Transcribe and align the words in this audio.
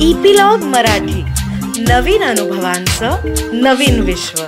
Epilogue 0.00 0.58
Marathi. 0.58 1.22
नवीन 1.82 2.22
अनुभवांचं 2.24 3.16
नवीन 3.52 4.00
विश्व. 4.00 4.42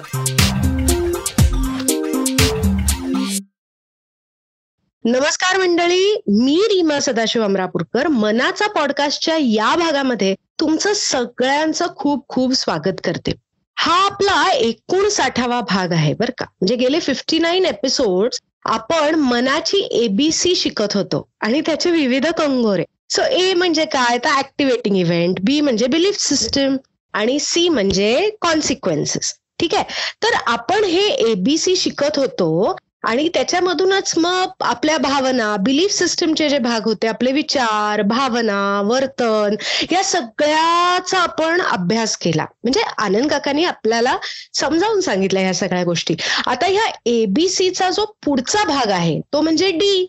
नमस्कार 5.04 5.58
मंडळी 5.58 6.22
मी 6.28 6.60
रीमा 6.64 7.00
सदाशिव 7.00 7.44
अमरापूरकर. 7.44 8.08
मनाचा 8.08 8.66
पॉडकास्टच्या 8.66 9.36
या 9.36 9.76
भागामध्ये 9.76 10.34
तुमचं 10.60 10.92
सगळ्यांचं 10.94 11.86
खूप 11.96 12.28
खूप 12.28 12.52
स्वागत 12.52 13.00
करते. 13.04 13.32
हा 13.78 14.06
आपला 14.06 14.52
एकोणसाठावा 14.52 15.60
भाग 15.60 15.92
आहे 15.92 16.14
बरं 16.14 16.32
का. 16.38 16.44
म्हणजे 16.44 16.76
गेले 16.76 17.00
फिफ्टी 17.00 17.38
नाईन 17.38 17.64
एपिसोड 17.64 18.30
आपण 18.64 19.14
मनाची 19.14 19.88
एबीसी 19.90 20.54
शिकत 20.54 20.92
होतो 20.94 21.28
आणि 21.40 21.60
त्याचे 21.60 21.90
विविध 21.90 22.26
कंगोरे. 22.26 22.84
सो 23.10 23.22
ए 23.22 23.52
म्हणजे 23.54 23.84
काय? 23.92 24.18
तर 24.24 24.38
ऍक्टिव्हेटिंग 24.38 24.96
इव्हेंट 24.96 25.40
बी 25.44 25.60
म्हणजे 25.60 25.86
बिलीफ 25.86 26.18
सिस्टम 26.20 26.76
आणि 27.14 27.38
सी 27.40 27.68
म्हणजे 27.68 28.30
कॉन्सिक्वेन्सेस 28.40 29.34
ठीक 29.60 29.74
आहे? 29.74 29.84
तर 30.22 30.34
आपण 30.46 30.84
हे 30.84 31.06
एबीसी 31.30 31.76
शिकत 31.76 32.18
होतो 32.18 32.76
आणि 33.08 33.28
त्याच्यामधूनच 33.34 34.12
मग 34.18 34.62
आपल्या 34.64 34.96
भावना 34.98 35.54
बिलीफ 35.64 35.90
सिस्टमचे 35.92 36.48
जे 36.48 36.58
भाग 36.58 36.84
होते 36.84 37.06
आपले 37.08 37.32
विचार 37.32 38.02
भावना 38.02 38.58
वर्तन 38.86 39.54
या 39.92 40.02
सगळ्याचा 40.04 41.18
आपण 41.18 41.60
अभ्यास 41.62 42.16
केला. 42.16 42.44
म्हणजे 42.64 42.82
आनंद 42.98 43.30
काकांनी 43.30 43.64
आपल्याला 43.64 44.16
समजावून 44.54 45.00
सांगितलं 45.00 45.40
ह्या 45.40 45.54
सगळ्या 45.54 45.84
गोष्टी. 45.84 46.14
आता 46.46 46.66
ह्या 46.66 46.86
एबीसीचा 47.06 47.90
जो 47.90 48.04
पुढचा 48.24 48.64
भाग 48.68 48.90
आहे 48.90 49.20
तो 49.32 49.40
म्हणजे 49.40 49.70
डी 49.72 50.06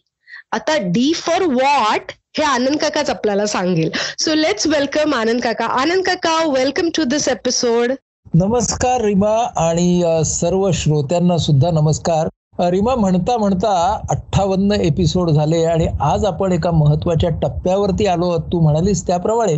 आता 0.52 0.78
डी 0.84 1.12
फॉर 1.16 1.44
वॉट 1.54 2.12
हे 2.36 2.44
आनंद 2.44 2.78
काकाच 2.78 3.10
आपल्याला 3.10 3.46
सांगेल. 3.46 3.90
सो 4.20 4.34
लेट्स 4.36 4.66
वेलकम 4.68 5.14
आनंद 5.16 5.42
काका. 5.42 5.66
आनंद 5.82 6.04
काका 6.06 6.34
वेलकम 6.54 6.90
टू 6.98 7.04
दिस 7.04 7.28
एपिसोड 7.28 7.92
नमस्कार 8.34 9.02
रिमा 9.02 9.32
आणि 9.58 10.22
सर्व 10.26 10.70
श्रोत्यांना 10.74 11.38
सुद्धा 11.38 11.72
नमस्कार. 11.72 12.28
रिमा 12.70 12.96
म्हणता 12.96 13.38
म्हणता 13.38 13.72
अठ्ठावन्न 14.10 14.72
एपिसोड 14.82 15.30
झाले 15.32 15.64
आणि 15.66 15.88
आज 16.02 16.26
आपण 16.26 16.52
एका 16.52 16.72
महत्त्वाच्या 16.72 17.30
टप्प्यावरती 17.42 18.06
आलो. 18.06 18.30
आहोत. 18.30 18.42
तू 18.54 18.60
म्हणालीस 18.60 19.06
त्याप्रमाणे. 19.08 19.58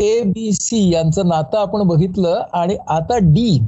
ए 0.00 0.20
बी 0.26 0.50
सी 0.52 0.88
यांचं 0.92 1.28
नातं 1.28 1.58
आपण 1.58 1.86
बघितलं 1.88 2.42
आणि 2.52 2.76
आता 2.88 3.18
डी 3.18 3.58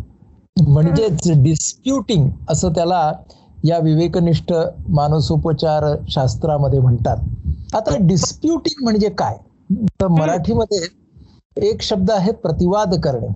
म्हणजेच 0.69 1.31
डिस्प्युटिंग 1.43 2.29
असं 2.51 2.73
त्याला 2.73 3.13
या 3.65 3.79
विवेकनिष्ठ 3.79 4.53
मानसोपचार 4.89 5.85
शास्त्रामध्ये 6.09 6.79
म्हणतात. 6.81 7.17
आता 7.75 7.97
डिस्प्युटिंग 8.01 8.83
म्हणजे 8.85 9.09
काय? 9.09 9.37
तर 10.01 10.07
मराठीमध्ये 10.09 10.79
एक 11.69 11.83
शब्द 11.83 12.11
आहे 12.11 12.33
प्रतिवाद 12.33 12.95
करणे. 13.05 13.29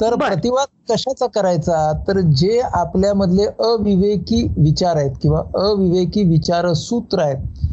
तर. 0.00 0.14
प्रतिवाद 0.16 0.66
कशाचा 0.90 1.26
करायचा? 1.26 1.92
तर 2.08 2.20
जे 2.20 2.60
आपल्यामधले 2.60 3.44
अविवेकी 3.44 4.42
विचार 4.58 4.96
आहेत 4.96 5.16
किंवा 5.22 5.40
अविवेकी 5.58 6.24
विचार 6.24 6.72
सूत्र 6.74 7.22
आहेत 7.22 7.68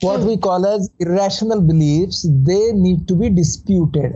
what 0.00 0.18
we 0.18 0.36
call 0.42 0.64
as 0.64 0.88
irrational 1.00 1.58
beliefs 1.66 2.22
they 2.46 2.60
need 2.72 3.00
to 3.08 3.14
be 3.14 3.28
disputed 3.28 4.14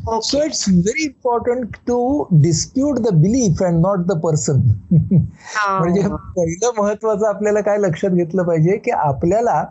so 0.00 0.42
it's 0.42 0.64
very 0.68 1.04
important 1.04 1.76
to 1.86 1.96
dispute 2.42 2.98
the 2.98 3.12
belief 3.14 3.62
and 3.62 3.80
not 3.80 4.06
the 4.06 4.18
person 4.20 4.60
म्हणजे 4.92 6.00
पहिलं 6.36 6.70
महत्वाचं 6.78 7.26
आपल्याला 7.28 7.60
काय 7.60 7.78
लक्षात 7.78 8.10
घेतलं 8.10 8.42
पाहिजे 8.42 8.76
की 8.76 8.90
आपल्याला 8.90 9.64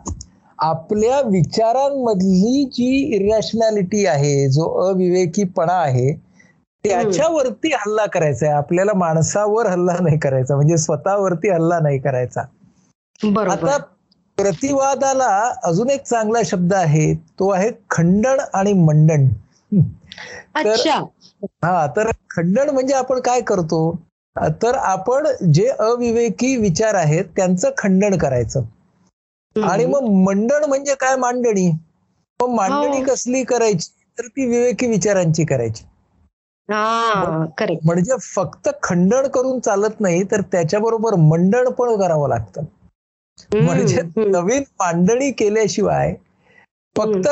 आपल्या 0.58 1.20
विचारांमधली 1.20 2.64
जी 2.74 2.88
इरॅशनॅलिटी 3.16 4.04
आहे 4.06 4.48
जो 4.48 4.68
अविवेकीपणा 4.88 5.72
आहे 5.74 6.12
त्याच्यावरती 6.84 7.70
हल्ला 7.74 8.04
करायचा 8.06 8.46
आहे. 8.46 8.54
आपल्याला 8.54 8.92
माणसावर 8.96 9.66
हल्ला 9.66 9.96
नाही 10.00 10.18
करायचा 10.18 10.56
म्हणजे 10.56 10.76
स्वतःवरती 10.76 11.48
हल्ला 11.50 11.78
नाही 11.80 11.98
करायचा. 11.98 12.42
आता 13.52 13.76
प्रतिवादाला 14.38 15.28
अजून 15.64 15.90
एक 15.90 16.02
चांगला 16.02 16.38
शब्द 16.44 16.74
आहे 16.74 17.12
तो 17.38 17.48
आहे 17.50 17.70
खंडन 17.90 18.40
आणि 18.54 18.72
मंडन 18.74 19.26
अच्छा. 20.54 20.98
हा 21.64 21.86
तर 21.86 22.10
खंडन 22.30 22.70
म्हणजे 22.70 22.94
आपण 22.94 23.20
काय 23.20 23.40
करतो? 23.40 23.80
तर 24.62 24.74
आपण 24.74 25.26
जे 25.52 25.66
अविवेकी 25.68 26.56
विचार 26.56 26.94
आहेत 26.94 27.24
त्यांचं 27.36 27.70
खंडन 27.78 28.16
करायचं. 28.18 28.64
आणि 29.56 29.86
मग 29.86 30.08
मंडण 30.26 30.64
म्हणजे 30.64 30.94
काय 30.94 31.16
मांडणी? 31.16 31.70
मग 32.40 32.48
मांडणी 32.48 32.98
हो. 32.98 33.04
कसली 33.04 33.42
करायची? 33.44 33.90
तर 34.18 34.26
ती 34.26 34.46
विवेकी 34.46 34.86
विचारांची 34.86 35.44
करायची. 35.44 35.84
म्हणजे 36.68 38.16
फक्त 38.24 38.68
खंडन 38.82 39.26
करून 39.28 39.60
चालत 39.60 40.00
नाही 40.00 40.22
तर 40.30 40.40
त्याच्याबरोबर 40.52 41.14
मंडण 41.14 41.68
पण 41.70 41.96
करावं 42.00 42.28
लागतं. 42.28 42.64
म्हणजे 43.54 44.00
नवीन 44.30 44.62
मांडणी 44.80 45.30
केल्याशिवाय 45.30 46.14
फक्त 46.96 47.28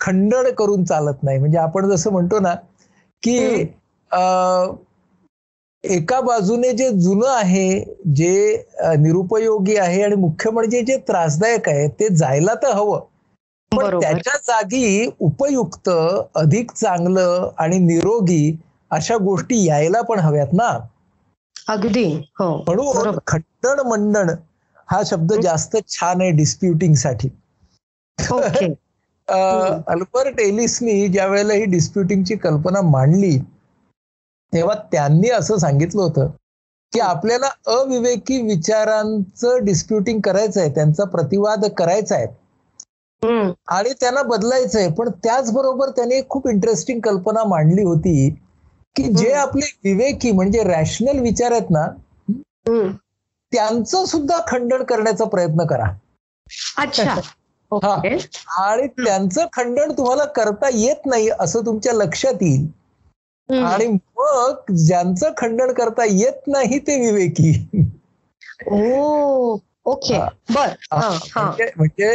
खंडन 0.00 0.50
करून 0.58 0.84
चालत 0.84 1.22
नाही. 1.22 1.38
म्हणजे 1.38 1.58
आपण 1.58 1.88
जसं 1.90 2.12
म्हणतो 2.12 2.40
ना 2.40 2.54
की 3.22 3.38
एका 5.84 6.20
बाजूने 6.20 6.72
जे 6.72 6.88
जुनं 6.92 7.28
आहे 7.30 7.68
जे 8.14 8.32
निरुपयोगी 8.98 9.76
आहे 9.76 10.02
आणि 10.02 10.14
मुख्य 10.16 10.50
म्हणजे 10.50 10.82
जे 10.82 10.96
त्रासदायक 11.08 11.68
आहे 11.68 11.86
ते 12.00 12.08
जायला 12.16 12.54
तर 12.62 12.72
हवं. 12.72 13.00
पण. 13.72 13.88
त्याच्या 14.00 14.36
जागी 14.42 15.06
उपयुक्त 15.20 15.88
अधिक 16.34 16.70
चांगलं 16.72 17.48
आणि 17.58 17.78
निरोगी 17.78 18.56
अशा 18.90 19.16
गोष्टी 19.22 19.64
यायला 19.64 20.00
पण 20.02 20.18
हव्यात 20.18 20.52
ना. 20.52 20.68
अगदी. 21.68 22.04
हो. 22.32 22.48
म्हणून 22.66 23.18
खंडन 23.26 23.80
मंडन 23.86 24.30
हा 24.88 25.02
शब्द 25.06 25.32
जास्त 25.42 25.76
छान 25.88 26.20
आहे 26.20 26.30
डिस्प्युटिंगसाठी. 26.32 27.28
अल्बर्ट 29.28 30.40
एलिसनी 30.40 31.06
ज्या 31.08 31.26
वेळेला 31.26 31.54
ही 31.54 31.64
डिस्प्युटिंगची 31.64 32.36
कल्पना 32.36 32.80
मांडली 32.80 33.38
तेव्हा 34.52 34.74
त्यांनी 34.92 35.30
असं 35.30 35.56
सांगितलं 35.56 36.02
होतं 36.02 36.30
की 36.92 37.00
आपल्याला 37.00 37.48
अविवेकी 37.66 38.40
विचारांचं 38.42 39.64
डिस्प्युटिंग 39.64 40.20
करायचं 40.20 40.60
आहे 40.60 40.74
त्यांचा 40.74 41.04
प्रतिवाद 41.04 41.64
करायचा 41.64 42.14
आहे. 42.14 42.26
आणि 43.68 43.92
त्यांना 44.00 44.22
बदलायचं 44.22 44.78
आहे 44.78 44.88
पण 44.92 45.08
त्याचबरोबर 45.24 45.90
त्याने 45.90 46.14
एक 46.14 46.28
खूप 46.28 46.48
इंटरेस्टिंग 46.48 47.00
कल्पना 47.00 47.44
मांडली 47.44 47.82
होती 47.82 48.30
की 48.96 49.02
जे 49.12 49.32
आपले 49.32 49.66
विवेकी 49.84 50.30
म्हणजे 50.30 50.62
रॅशनल 50.62 51.18
विचार 51.18 51.52
आहेत 51.52 51.70
ना. 51.70 51.86
त्यांचं 53.52 54.04
सुद्धा 54.04 54.38
खंडन 54.48 54.82
करण्याचा 54.82 55.24
प्रयत्न 55.24 55.66
करा. 55.66 55.92
अच्छा. 56.76 57.20
ओके. 57.72 58.16
आणि 58.58 58.86
त्यांचं 59.04 59.46
खंडन 59.52 59.92
तुम्हाला 59.92 60.24
करता 60.24 60.68
येत 60.72 61.06
नाही 61.06 61.28
असं 61.40 61.66
तुमच्या 61.66 61.92
लक्षात 61.92 62.42
येईल. 62.42 62.66
आणि 63.48 63.86
मग 63.86 64.72
ज्यांचं 64.76 65.32
खंडन 65.36 65.72
करता 65.72 66.04
येत 66.04 66.46
नाही 66.46 66.78
ते 66.78 66.98
विवेकी. 67.00 67.52
Oh 68.66 69.56
okay. 69.84 70.18
बर. 70.52 70.72
म्हणजे 71.36 71.70
म्हणजे 71.76 72.08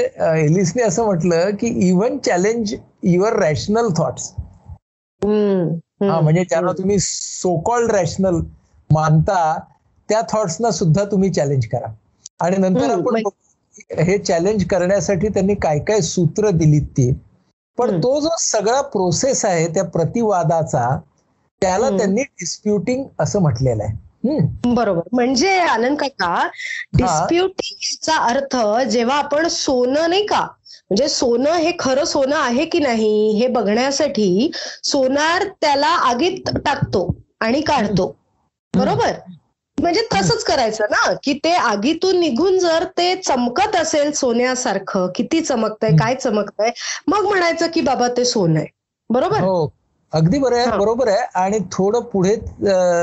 एलिसने 0.45 0.83
असं 0.83 1.05
म्हटलं 1.05 1.55
की 1.55 1.67
even 1.89 2.17
challenge 2.17 2.73
your 3.03 3.33
rational 3.33 3.89
thoughts. 3.97 4.33
हा. 6.01 6.19
म्हणजे 6.21 6.43
ज्यांना 6.43 6.71
तुम्ही 6.71 6.97
सो 6.99 7.55
कॉल्ड 7.61 7.91
रॅशनल 7.91 8.39
मानता 8.89 9.59
त्या 10.09 10.21
थॉट्सना 10.31 10.71
सुद्धा 10.71 11.03
तुम्ही 11.05 11.33
चॅलेंज 11.33 11.65
करा. 11.65 11.87
आणि 12.39 12.57
नंतर 12.57 12.89
आपण 12.89 13.21
हे 13.77 14.17
चॅलेंज 14.17 14.63
करण्यासाठी 14.65 15.27
त्यांनी 15.27 15.55
काय 15.55 15.79
काय 15.79 16.01
सूत्र 16.01 16.49
दिलीत 16.49 16.87
ती. 16.87 17.11
पण. 17.77 17.99
तो 17.99 18.19
जो 18.19 18.29
सगळा 18.39 18.81
प्रोसेस 18.81 19.45
आहे 19.45 19.67
त्या 19.67 19.83
प्रतिवादाचा 19.83 20.99
त्याला. 21.61 21.89
त्यांनी 21.89 22.21
डिस्प्युटिंग 22.21 23.03
असं 23.19 23.41
म्हटलेलं 23.41 23.83
आहे. 23.83 24.01
बरोबर. 24.65 25.01
म्हणजे 25.11 25.57
आनंद 25.59 25.97
काका 25.97 26.47
डिस्प्युटिंग 26.93 27.77
याचा 27.83 28.15
अर्थ 28.15 28.55
जेव्हा 28.89 29.17
आपण 29.17 29.47
सोनं 29.47 30.09
नाही 30.09 30.25
का 30.25 30.39
म्हणजे 30.39 31.07
सोनं 31.07 31.51
हे 31.51 31.71
खरं 31.79 32.03
सोनं 32.05 32.35
आहे 32.35 32.65
की 32.65 32.79
नाही 32.79 33.29
हे 33.31 33.47
बघण्यासाठी 33.47 34.51
सोनार 34.83 35.43
त्याला 35.61 35.87
आगीत 35.87 36.49
टाकतो 36.65 37.15
आणि 37.39 37.61
काढतो. 37.61 38.15
बरोबर? 38.73 39.11
म्हणजे 39.77 40.01
तसंच 40.11 40.43
करायचं 40.43 40.85
ना 40.91 41.13
की 41.23 41.33
ते 41.43 41.51
आगीतून 41.53 42.19
निघून 42.19 42.57
जर 42.59 42.83
ते 42.97 43.13
चमकत 43.17 43.75
असेल 43.75 44.11
सोन्यासारखं 44.13 45.07
किती 45.15 45.41
चमकतंय 45.41 45.95
काय 45.97 46.15
चमकतंय 46.15 46.71
मग 47.07 47.25
म्हणायचं 47.25 47.67
की 47.73 47.81
बाबा 47.81 48.07
ते 48.17 48.25
सोनं 48.25 48.59
आहे 48.59 48.67
बरोबर 49.09 49.39
हो 49.39 49.67
अगदी 50.13 50.39
बरं 50.39 50.57
आहे. 50.57 50.77
बरोबर 50.77 51.07
आहे 51.07 51.25
आणि 51.35 51.59
थोडं 51.71 51.99
पुढे 52.11 52.35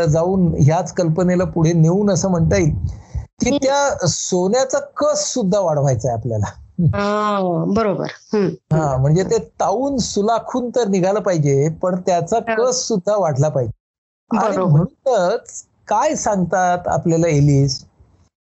जाऊन 0.09 0.47
ह्याच 0.59 0.93
कल्पनेला 0.95 1.45
पुढे 1.47 1.73
नेऊन 1.75 2.11
असं 2.11 2.31
म्हणता 2.31 2.57
येईल 2.57 2.75
की. 3.41 3.57
त्या 3.59 4.07
सोन्याचा 4.09 4.79
कस 4.97 5.33
सुद्धा 5.33 5.61
वाढवायचा 5.61 6.09
आहे 6.09 6.19
आपल्याला 6.19 6.53
बरोबर. 7.75 8.07
हा 8.73 8.97
म्हणजे 8.97 9.23
ते 9.25 9.39
ताऊन 9.61 9.97
सुलाखून 10.01 10.69
तर 10.71 10.89
निघालं 10.89 11.21
पाहिजे 11.21 11.69
पण 11.83 12.01
त्याचा. 12.01 12.39
कस 12.57 12.87
सुद्धा 12.87 13.17
वाढला 13.17 13.49
पाहिजे 13.49 13.79
आणि 14.31 14.53
बरोबर. 14.53 14.71
म्हणूनच 14.71 15.65
काय 15.91 16.15
सांगतात 16.17 16.89
आपल्याला 16.89 17.29
एलिस. 17.29 17.83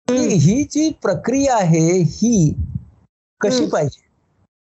ही 0.08 0.64
जी 0.66 0.90
प्रक्रिया 1.02 1.56
आहे 1.56 1.88
ही 2.00 2.54
कशी. 3.42 3.66
पाहिजे 3.68 4.02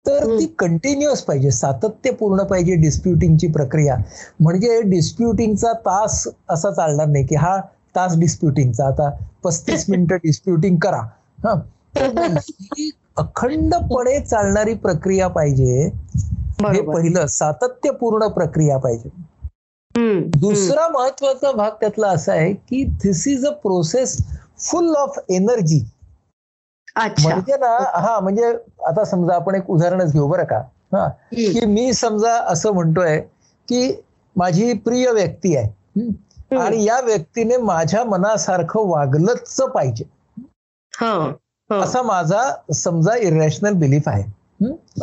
तर. 0.06 0.26
ती 0.30 0.46
कंटिन्युअस 0.58 1.22
पाहिजे 1.22 1.50
सातत्यपूर्ण 1.50 2.42
पाहिजे 2.44 2.74
डिस्प्युटिंगची 2.76 3.46
प्रक्रिया 3.52 3.96
म्हणजे 4.40 4.80
डिस्प्युटिंगचा 4.86 5.72
तास 5.80 6.26
असा 6.50 6.70
चालणार 6.72 7.06
नाही 7.06 7.24
की 7.24 7.34
हा 7.36 7.56
तास 7.96 8.18
डिस्प्युटिंगचा 8.18 8.86
आता 8.86 9.10
पस्तीस 9.44 9.84
मिनिटं 9.90 10.16
डिस्प्युटिंग 10.24 10.76
करा 10.78 11.00
हा 11.38 11.54
ही 12.70 12.90
अखंडपणे 13.18 14.18
चालणारी 14.20 14.74
प्रक्रिया 14.78 15.28
पाहिजे 15.28 15.88
हे 16.64 16.80
पहिलं 16.84 17.26
सातत्यपूर्ण 17.28 18.26
प्रक्रिया 18.30 18.76
पाहिजे. 18.78 19.08
दुसरा 20.40 20.88
महत्त्वाचा 20.88 21.52
भाग 21.52 21.70
त्यातला 21.70 22.08
असा 22.08 22.32
आहे 22.32 22.52
की 22.52 22.84
this 22.84 23.28
is 23.28 23.46
a 23.46 23.50
process 23.50 24.16
full 24.58 24.94
of 24.96 25.18
energy 25.28 25.84
म्हणजे 26.98 27.56
ना 27.56 27.76
हा 28.00 28.20
म्हणजे 28.20 28.44
आता 28.86 29.04
समजा 29.04 29.34
आपण 29.34 29.54
एक 29.54 29.70
उदाहरणच 29.70 30.12
घेऊ 30.12 30.28
बरं 30.28 30.44
का. 30.44 30.58
हा. 30.92 31.08
की 31.32 31.66
मी 31.66 31.92
समजा 31.92 32.32
असं 32.32 32.72
म्हणतोय 32.72 33.20
की 33.68 34.02
माझी 34.36 34.72
प्रिय 34.72 35.10
व्यक्ती 35.10 35.56
आहे. 35.56 36.00
आणि 36.58 36.84
या 36.84 37.00
व्यक्तीने 37.00 37.56
माझ्या 37.56 38.04
मनासारखं 38.04 38.88
वागलंच 38.88 39.60
पाहिजे. 39.74 40.04
हा 40.98 41.12
हा. 41.70 41.80
असा 41.80 42.02
माझा 42.02 42.72
समजा 42.74 43.16
इरॅशनल 43.16 43.72
बिलीफ 43.72 44.08
आहे? 44.08 44.24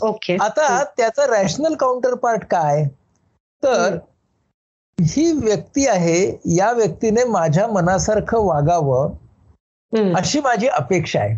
ओके. 0.04 0.38
आता 0.42 0.84
त्याचा 0.84 1.26
रॅशनल 1.26 1.74
काउंटर 1.76 2.14
पार्ट 2.14 2.44
काय? 2.44 2.86
तर 3.64 3.98
ही 4.98 5.32
व्यक्ती 5.32 5.86
आहे 5.88 6.20
या 6.56 6.72
व्यक्तीने 6.72 7.24
माझ्या 7.24 7.68
मनासारखं 7.68 8.46
वागावं. 8.46 9.14
अशी 10.16 10.40
माझी 10.40 10.68
अपेक्षा 10.68 11.20
आहे 11.20 11.36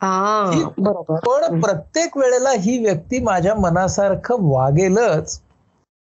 पण 0.00 1.60
प्रत्येक 1.60 2.16
वेळेला 2.16 2.50
ही 2.50 2.78
व्यक्ती 2.78 3.18
माझ्या 3.18 3.54
मनासारखं 3.54 4.36
वागेलच. 4.50 5.40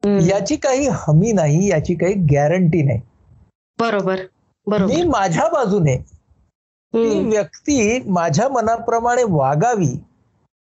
याची 0.03 0.57
काही 0.57 0.89
हमी 0.93 1.33
नाही 1.33 1.69
याची 1.71 1.95
काही 1.95 2.15
गॅरंटी 2.31 2.83
नाही 2.83 3.01
बरोबर 3.79 4.17
मी 4.17 4.27
बरोबर 4.67 5.07
माझ्या 5.07 5.49
बाजूने 5.49 5.97
ती. 5.97 7.29
व्यक्ती 7.29 8.01
माझ्या 8.07 8.49
मनाप्रमाणे 8.49 9.25
वागावी 9.29 9.95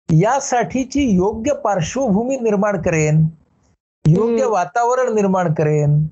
यासाठीची 0.09 1.09
योग्य 1.11 1.55
पार्श्वभूमी 1.55 2.37
निर्माण 2.37 2.81
करेन 2.83 3.27
योग्य. 4.05 4.45
वातावरण 4.45 5.15
निर्माण 5.15 5.53
करेन 5.55 6.07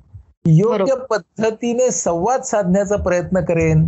योग्य. 0.47 0.95
पद्धतीने 1.11 1.91
संवाद 1.91 2.43
साधण्याचा 2.43 2.97
प्रयत्न 2.97 3.45
करेन 3.45 3.87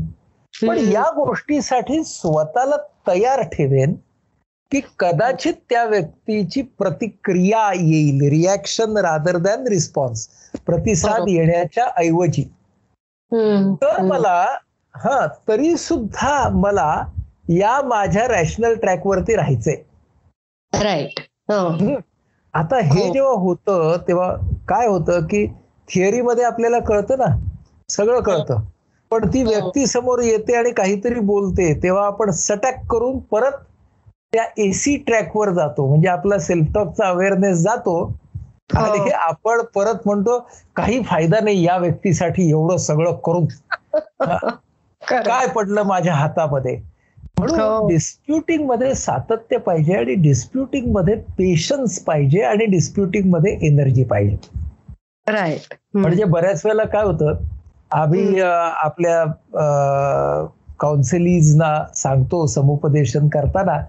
पण. 0.55 0.79
या 0.93 1.11
गोष्टीसाठी 1.11 2.03
स्वतःला 2.05 2.77
तयार 3.07 3.43
ठेवेन 3.43 3.95
की 4.73 4.81
कदाचित 4.99 5.55
त्या 5.71 5.85
व्यक्तीची 5.85 6.63
प्रतिक्रिया 6.79 7.71
येईल 7.75 8.29
रिॲक्शन 8.31 8.97
रादर 8.97 9.37
दॅन 9.37 9.67
रिस्पॉन्स 9.67 10.27
प्रतिसाद. 10.67 11.29
येण्याच्या 11.29 11.87
ऐवजी. 11.97 12.43
तर. 13.83 14.01
मला 14.03 14.45
हा 14.95 15.27
तरी 15.49 15.77
सुद्धा 15.77 16.49
मला 16.49 17.05
या 17.49 17.81
माझ्या 17.83 18.27
रॅशनल 18.29 18.75
ट्रॅकवरती 18.75 19.37
राहायचंय 19.37 19.77
राईट 20.73 21.21
हा. 21.51 21.77
आता 22.55 22.77
हे 22.79 23.01
हो. 23.01 23.13
जेव्हा 23.13 23.33
होतं 23.35 23.97
तेव्हा 24.09 24.33
काय 24.69 24.87
होतं 24.87 25.27
की 25.27 25.47
थिअरीमध्ये 25.89 26.45
आपल्याला 26.45 26.79
कळतं 26.79 27.19
ना 27.19 27.35
सगळं 27.89 28.21
कळतं 28.21 28.61
पण 29.11 29.27
ती 29.29 29.43
हो. 29.43 29.49
व्यक्ती 29.49 29.87
समोर 29.87 30.21
येते 30.23 30.55
आणि 30.57 30.71
काहीतरी 30.71 31.21
बोलते 31.23 31.73
तेव्हा 31.83 32.07
आपण 32.07 32.31
सटॅक 32.31 32.85
करून 32.91 33.19
परत 33.33 33.53
त्या 34.33 34.45
एसी 34.59 34.97
ट्रॅकवर 34.97 35.51
जातो 35.51 35.87
म्हणजे 35.87 36.09
आपला 36.09 36.39
सेल्फ 36.39 36.73
टॉकचा 36.75 37.09
अवेअरनेस 37.09 37.57
जातो 37.59 37.97
आणि 38.77 38.99
हो. 38.99 39.09
आपण 39.21 39.61
परत 39.75 40.07
म्हणतो 40.07 40.39
काही 40.77 41.03
फायदा 41.03 41.41
नाही 41.41 41.65
या 41.65 41.77
व्यक्तीसाठी 41.77 42.49
एवढं 42.51 42.77
सगळं 42.77 43.17
करून. 43.25 43.47
काय 45.03 45.47
पडलं 45.47 45.83
माझ्या 45.83 46.15
हातामध्ये 46.15 46.81
म्हणून. 47.43 47.89
डिस्प्युटिंगमध्ये 47.89 48.94
सातत्य 48.94 49.56
पाहिजे 49.56 49.94
आणि 49.94 50.15
डिस्प्युटिंगमध्ये 50.15 51.15
पेशन्स 51.15 51.99
पाहिजे 51.99 52.41
आणि 52.43 52.65
डिस्प्युटिंगमध्ये 52.67 53.59
एनर्जी 53.62 54.05
पाहिजे. 54.05 54.37
राईट. 55.29 55.75
म्हणजे 55.94 56.25
बऱ्याच 56.25 56.62
वेळेला 56.65 56.85
काय 56.85 57.03
होतं 57.05 57.35
आम्ही 57.91 58.41
आपल्या 58.41 59.25
काउन्सिलीजना 60.81 61.85
सांगतो 61.94 62.47
समुपदेशन 62.47 63.29
करताना 63.29 63.85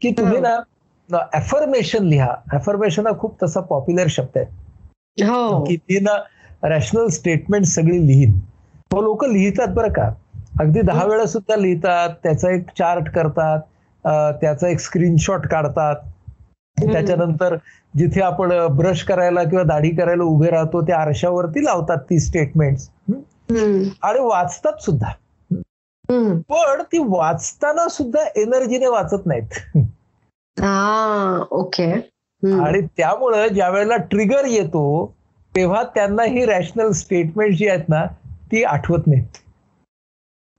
की 0.00 0.10
तुम्ही 0.10 0.36
हं. 0.36 0.42
ना 0.42 1.18
अफर्मेशन 1.32 2.04
लिहा. 2.04 2.34
अफर्मेशन 2.52 3.06
हा 3.06 3.18
खूप 3.18 3.42
तसा 3.42 3.60
पॉप्युलर 3.60 4.06
शब्द 4.08 4.38
आहे. 4.38 4.46
हो. 5.24 5.64
की 5.64 5.76
ती 5.76 6.00
ना 6.00 6.22
रॅशनल 6.62 7.06
स्टेटमेंट 7.06 7.64
सगळी 7.64 8.06
लिहीन. 8.06 8.38
तो 8.92 9.02
लोक 9.02 9.24
लिहितात 9.24 9.68
बरं 9.68 9.88
का. 9.88 10.10
अगदी 10.60 10.80
दहा 10.80 11.02
हं. 11.02 11.08
वेळा 11.08 11.26
सुद्धा 11.26 11.56
लिहितात 11.56 12.08
त्याचा 12.22 12.50
एक 12.50 12.66
चार्ट 12.78 13.08
करतात 13.08 13.60
त्याचा 14.40 14.68
एक 14.68 14.80
स्क्रीनशॉट 14.80 15.46
काढतात. 15.46 15.96
त्याच्यानंतर 16.92 17.56
जिथे 17.96 18.20
आपण 18.20 18.66
ब्रश 18.76 19.02
करायला 19.02 19.44
किंवा 19.44 19.62
दाढी 19.64 19.90
करायला 19.90 20.24
उभे 20.24 20.50
राहतो 20.50 20.80
त्या 20.80 20.98
आरशावरती 20.98 21.64
लावतात 21.64 21.96
ती 21.96 22.18
स्टेटमेंट. 22.18 22.78
आणि 24.02 24.18
वाचतात 24.20 24.82
सुद्धा. 24.82 25.12
पण 26.48 26.82
ती 26.82 26.98
वाचताना 26.98 27.88
सुद्धा 27.88 28.24
एनर्जीने 28.36 28.86
वाचत 28.86 29.26
नाहीत 29.26 29.78
ओके. 31.52 31.92
आणि 32.42 32.80
त्यामुळं 32.80 33.46
ज्या 33.48 33.68
वेळेला 33.68 33.96
ट्रिगर 33.96 34.44
येतो 34.44 35.14
तेव्हा 35.56 35.82
त्यांना 35.82 36.22
ही 36.22 36.44
रॅशनल 36.44 36.90
स्टेटमेंट 36.90 37.54
जी 37.54 37.68
आहेत 37.68 37.88
ना 37.88 38.04
ती 38.52 38.64
आठवत 38.64 39.06
नाहीत 39.06 39.26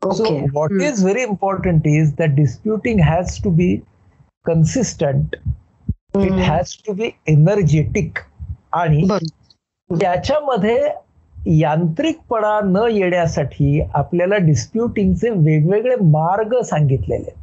so 0.07 0.24
okay 0.24 0.40
what 0.44 0.72
hmm. 0.72 0.81
Is 0.84 1.04
very 1.04 1.22
important 1.24 1.88
is 1.88 2.13
that 2.19 2.36
disputing 2.36 3.00
has 3.04 3.42
to 3.44 3.50
be 3.52 3.75
consistent 4.46 5.36
it 5.36 6.18
hmm. 6.18 6.42
Has 6.42 6.76
to 6.88 6.94
be 6.94 7.09
energetic 7.28 8.19
आणि 8.74 9.04
बरोबर 9.04 9.97
त्याच्यामध्ये 9.97 10.78
यांत्रिकपणा 11.56 12.59
न 12.66 12.85
येण्यासाठी 12.92 13.80
आपल्याला 13.94 14.38
डिस्प्युटिंगचे 14.45 15.30
वेगवेगळे 15.30 15.95
मार्ग 16.04 16.59
सांगितलेले 16.62 17.24
आहेत. 17.24 17.42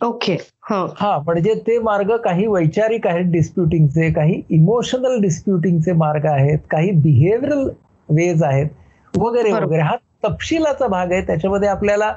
ओके 0.00 0.36
हा 0.62 0.84
हा 0.96 1.16
म्हणजे 1.18 1.54
ते 1.66 1.78
मार्ग 1.78 2.14
काही 2.24 2.46
वैचारिक 2.46 3.06
आहेत 3.06 3.30
डिस्प्युटिंगचे 3.32 4.10
काही 4.12 4.40
इमोशनल 4.50 5.20
डिस्प्युटिंगचे 5.20 5.92
मार्ग 5.92 6.26
आहेत 6.26 6.58
काही 6.70 6.90
बिहेव्हिअरल 6.92 7.68
वेज 8.08 8.42
आहेत 8.42 8.68
वगैरे. 9.14 9.52
वगैरे 9.52 9.82
हा 9.82 9.96
तपशिलाचा 10.22 10.86
भाग 10.86 11.12
आहे 11.12 11.26
त्याच्यामध्ये 11.26 11.68
आपल्याला 11.68 12.12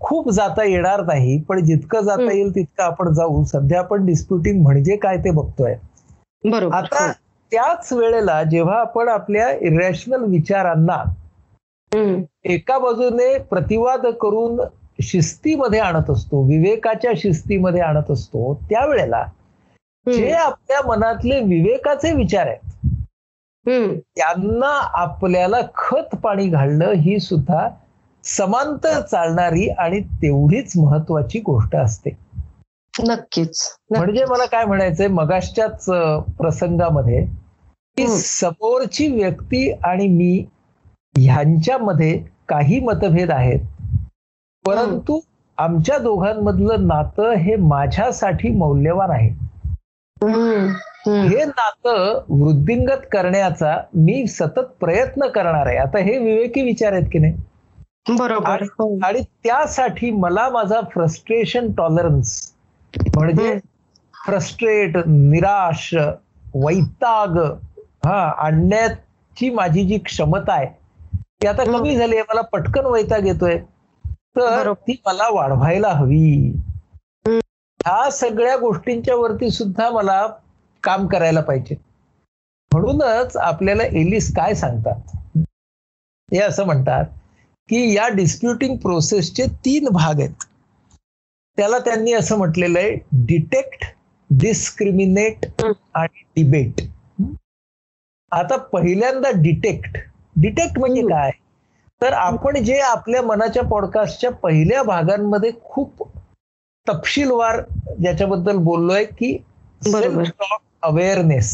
खूप 0.00 0.30
जाता 0.30 0.64
येणार 0.64 1.02
नाही 1.04 1.38
पण 1.42 1.64
जितकं 1.64 2.00
जाता. 2.00 2.32
येईल 2.32 2.54
तितकं 2.54 2.82
आपण 2.84 3.12
जाऊ 3.14 3.44
सध्या 3.44 3.78
आपण 3.78 4.04
डिस्प्युटिंग 4.06 4.62
म्हणजे 4.62 4.96
काय 4.96 5.16
ते 5.16 5.30
बघतोय 5.30 5.74
आता 6.70 6.96
हा. 6.98 7.12
त्याच 7.52 7.92
वेळेला 7.92 8.42
जेव्हा 8.42 8.78
आपण 8.80 9.08
आपल्या 9.08 9.50
इरॅशनल 9.60 10.24
विचारांना. 10.24 11.02
एका 12.44 12.78
बाजूने 12.78 13.36
प्रतिवाद 13.50 14.06
करून 14.20 14.60
शिस्तीमध्ये 15.02 15.78
आणत 15.80 16.10
असतो 16.10 16.42
विवेकाच्या 16.42 17.10
शिस्तीमध्ये 17.16 17.80
आणत 17.80 18.10
असतो 18.10 18.54
त्यावेळेला 18.70 19.22
जे. 20.06 20.30
आपल्या 20.32 20.80
मनातले 20.86 21.40
विवेकाचे 21.40 22.12
विचार 22.12 22.46
आहेत. 22.46 22.58
त्यांना 23.66 24.72
आपल्याला 24.92 25.60
खत 25.74 26.14
पाणी 26.16 26.46
घालणं 26.48 26.92
ही 26.92 27.18
सुद्धा 27.20 27.68
समांतर 28.24 29.00
चालणारी 29.00 29.68
आणि 29.68 30.00
तेवढीच 30.00 30.72
महत्वाची 30.76 31.40
गोष्ट 31.40 31.76
असते. 31.76 32.10
नक्कीच. 32.94 33.60
म्हणजे 33.90 34.24
मला 34.24 34.44
काय 34.44 34.64
म्हणायचंय 34.64 35.08
मगाशच्याच 35.08 35.84
प्रसंगामध्ये 36.38 37.24
की. 37.96 38.06
समोरची 38.06 39.08
व्यक्ती 39.08 39.70
आणि 39.84 40.08
मी 40.08 40.44
ह्यांच्यामध्ये 41.14 42.24
काही 42.48 42.80
मतभेद 42.80 43.30
आहेत. 43.30 43.60
परंतु 44.64 45.20
आमच्या 45.58 45.98
दोघांमधलं 45.98 46.86
नातं 46.86 47.32
हे 47.32 47.56
माझ्यासाठी 47.56 48.48
मौल्यवान 48.50 49.10
आहे. 49.10 49.28
हे 50.24 51.44
नातं 51.44 52.20
वृद्धिंगत 52.28 53.02
करण्याचा 53.12 53.76
मी 53.94 54.26
सतत 54.26 54.68
प्रयत्न 54.80 55.26
करणार 55.26 55.66
आहे 55.66 55.76
आता 55.76 55.98
हे 55.98 56.18
विवेकी 56.18 56.62
विचार 56.62 56.92
आहेत 56.92 57.04
की 57.12 57.18
नाही 57.18 58.14
बरोबर 58.18 58.48
आणि- 58.50 58.68
हो. 58.78 58.96
त्यासाठी 59.44 60.10
मला 60.10 60.48
माझा 60.48 60.80
फ्रस्ट्रेशन 60.94 61.70
टॉलरन्स 61.72 62.52
म्हणजे. 63.14 63.58
फ्रस्ट्रेट 64.26 64.96
निराश 65.06 65.94
वैताग 66.54 67.38
हा 68.04 68.20
आणण्याची 68.38 69.50
माझी 69.50 69.84
जी 69.84 69.98
क्षमता 69.98 70.52
आहे 70.52 70.66
ती 71.42 71.46
आता. 71.46 71.64
कमी 71.64 71.96
झाली 71.96 72.16
आहे 72.16 72.24
मला 72.28 72.40
पटकन 72.40 72.86
वैताग 72.86 73.26
येतोय 73.26 73.58
तर. 74.38 74.72
ती 74.72 75.00
मला 75.06 75.28
वाढवायला 75.30 75.88
हवी 75.88 76.52
ह्या 77.86 78.08
सगळ्या 78.10 78.56
गोष्टींच्या 78.56 79.14
वरती 79.16 79.50
सुद्धा 79.50 79.88
मला 79.90 80.26
काम 80.84 81.06
करायला 81.06 81.40
पाहिजे. 81.40 81.74
म्हणूनच 82.70 83.36
आपल्याला 83.36 83.82
एलिस 84.00 84.32
काय 84.34 84.54
सांगतात? 84.54 85.16
हे 86.28 86.38
असं 86.38 86.64
म्हणतात 86.66 87.04
की 87.68 87.94
या 87.94 88.08
डिस्प्युटिंग 88.08 88.76
प्रोसेसचे 88.76 89.46
तीन 89.64 89.88
भाग 89.92 90.20
आहेत. 90.20 90.44
त्याला 91.58 91.78
त्यांनी 91.78 92.12
असं 92.12 92.38
म्हटलेलं 92.38 92.78
आहे 92.78 92.96
डिटेक्ट 93.26 93.84
डिस्क्रिमिनेट 94.30 95.46
आणि 95.94 96.22
डिबेट 96.36 96.80
आता 98.32 98.56
पहिल्यांदा 98.72 99.30
डिटेक्ट 99.34 99.96
डिटेक्ट 100.36 100.78
म्हणजे. 100.78 101.02
काय? 101.02 101.30
तर 102.00 102.12
आपण 102.12 102.62
जे 102.64 102.78
आपल्या 102.80 103.22
मनाच्या 103.22 103.62
पॉडकास्टच्या 103.62 104.30
पहिल्या 104.32 104.82
भागांमध्ये 104.82 105.50
खूप 105.64 106.02
तपशीलवार 106.88 107.60
ज्याच्याबद्दल 108.00 108.56
बोललोय 108.56 109.04
की 109.04 109.36
बरोबर. 109.92 110.24
Awareness 110.82 111.50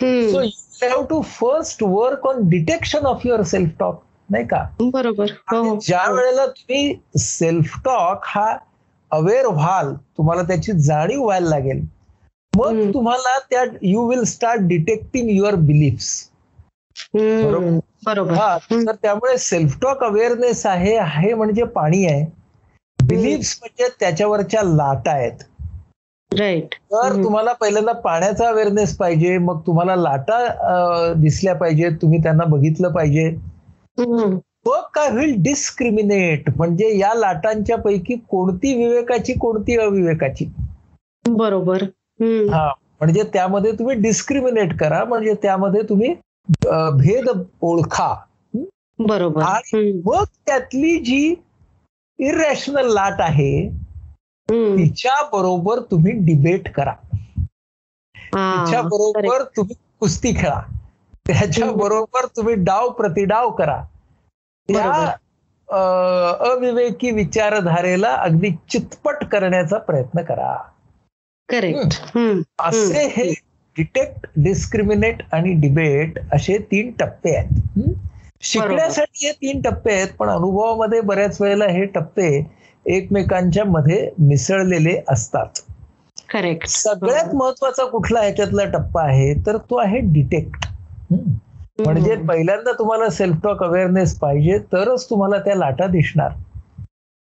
so. 0.00 0.40
You 0.40 0.40
have 0.82 1.04
to 1.04 1.20
first 1.22 1.82
work 1.82 2.26
on 2.26 2.48
detection 2.48 3.06
of 3.06 3.26
your 3.26 3.42
self 3.42 3.70
talk 3.78 4.02
नाही 4.30 4.44
का 4.46 4.64
बरोबर 4.80 5.30
हो 5.50 5.62
हो. 5.62 5.78
ज्या 5.82 6.10
वेळेला 6.10 6.46
तुम्ही 6.46 6.94
सेल्फ 7.18 7.76
टॉक 7.84 8.20
हा 8.24 8.56
अवेअर 9.10 9.46
व्हाल 9.46 9.94
तुम्हाला 9.94 10.42
त्याची 10.42 10.72
जाणीव 10.72 11.22
व्हायला 11.24 11.48
लागेल 11.48 11.80
मग. 12.52 12.92
तुम्हाला 12.94 13.38
त्या 13.50 13.64
you 13.82 14.06
will 14.08 14.22
start 14.24 14.60
detecting 14.60 15.30
your 15.30 15.54
beliefs 15.54 16.28
hmm. 17.14 17.78
बरोबर. 18.06 18.32
हा. 18.32 18.56
तर 18.58 18.94
त्यामुळे 19.02 19.36
सेल्फ 19.38 19.78
टॉक 19.82 20.04
अवेअरनेस 20.04 20.66
आहे 20.66 20.96
आहे 20.96 21.34
म्हणजे 21.34 21.64
पाणी 21.64 22.04
आहे 22.06 22.41
बिलीफ्स 23.06 23.58
म्हणजे 23.60 23.88
त्याच्यावरच्या 24.00 24.62
लाटा 24.62 25.10
आहेत. 25.10 25.32
राईट. 26.38 26.74
तर. 26.74 27.22
तुम्हाला 27.24 27.52
पहिल्यांदा 27.52 27.92
पाण्याचा 27.92 28.48
अवेअरनेस 28.48 28.96
पाहिजे 28.96 29.38
मग 29.38 29.60
तुम्हाला 29.66 29.96
लाटा 29.96 30.38
दिसल्या 31.16 31.54
पाहिजे 31.54 31.88
तुम्ही 31.90 32.22
त्यांना 32.22 32.44
बघितलं 32.44 32.92
पाहिजे. 32.92 33.36
मग 34.66 34.80
काय 34.94 35.10
होईल? 35.10 35.34
डिस्क्रिमिनेट 35.38 36.56
म्हणजे 36.56 36.98
या 36.98 37.14
लाटांच्या 37.14 37.78
पैकी 37.78 38.14
कोणती 38.14 38.74
विवेकाची 38.74 39.32
कोणती 39.32 39.76
अविवेकाची? 39.78 40.50
बरोबर. 41.28 41.82
हा. 42.22 42.72
म्हणजे 43.00 43.22
त्यामध्ये 43.22 43.72
तुम्ही 43.72 43.94
डिस्क्रिमिनेट 43.94 44.78
करा 44.78 45.04
म्हणजे 45.04 45.34
त्यामध्ये 45.34 45.82
तुम्ही 45.88 46.14
भेद 46.92 47.28
ओळखा. 47.60 48.14
बरोबर. 48.98 49.42
आणि. 49.42 50.02
मग 50.04 50.24
त्यातली 50.46 50.98
जी 50.98 51.34
इरॅशनल 52.22 52.92
लाट 52.92 53.20
आहे. 53.20 53.52
तिच्या 54.48 55.14
बरोबर 55.32 55.80
तुम्ही 55.90 56.12
डिबेट 56.24 56.68
करा 56.72 56.92
तिच्या 58.34 58.80
बरोबर. 58.82 59.42
तुम्ही 59.56 59.74
कुस्ती 60.00 60.32
खेळा 60.36 60.60
त्याच्या. 61.26 61.70
बरोबर 61.72 62.26
तुम्ही 62.36 62.54
डाव 62.58 62.88
प्रतिडाव 62.90 63.50
करा 63.50 63.82
त्या 64.68 64.92
अविवेकी 66.50 67.10
विचारधारेला 67.10 68.14
अगदी 68.16 68.50
चितपट 68.70 69.24
करण्याचा 69.24 69.78
प्रयत्न 69.78 70.22
करा 70.22 70.56
करेक्ट. 71.48 72.00
असे 72.58 73.06
हे 73.08 73.32
डिटेक्ट 73.76 74.26
डिस्क्रिमिनेट 74.36 75.22
आणि 75.32 75.52
डिबेट 75.60 76.18
असे 76.32 76.58
तीन 76.70 76.90
टप्पे 76.92 77.36
आहेत? 77.36 77.88
शिकण्यासाठी 78.42 79.26
हे 79.26 79.32
तीन 79.32 79.60
टप्पे 79.60 79.92
आहेत 79.94 80.08
पण 80.18 80.28
अनुभवामध्ये 80.28 81.00
बऱ्याच 81.00 81.40
वेळेला 81.40 81.64
हे 81.64 81.84
टप्पे 81.84 82.28
एकमेकांच्या 82.86 83.64
मध्ये 83.64 84.08
मिसळलेले 84.18 85.00
असतात. 85.08 85.60
करेक्ट 86.30 86.66
सगळ्यात 86.68 87.34
महत्त्वाचा 87.34 87.84
कुठला 87.84 88.20
ह्याच्यातला 88.20 88.64
टप्पा 88.64 89.02
आहे 89.02 89.32
तर 89.46 89.56
तो 89.70 89.76
आहे 89.76 89.98
डिटेक्ट 90.12 90.66
म्हणजे 91.80 92.14
पहिल्यांदा 92.28 92.72
तुम्हाला 92.72 93.08
सेल्फ 93.10 93.36
टॉक 93.42 93.62
अवेअरनेस 93.62 94.18
पाहिजे 94.18 94.58
तरच 94.72 95.08
तुम्हाला 95.10 95.38
त्या 95.38 95.54
लाटा 95.56 95.86
दिसणार. 95.86 96.32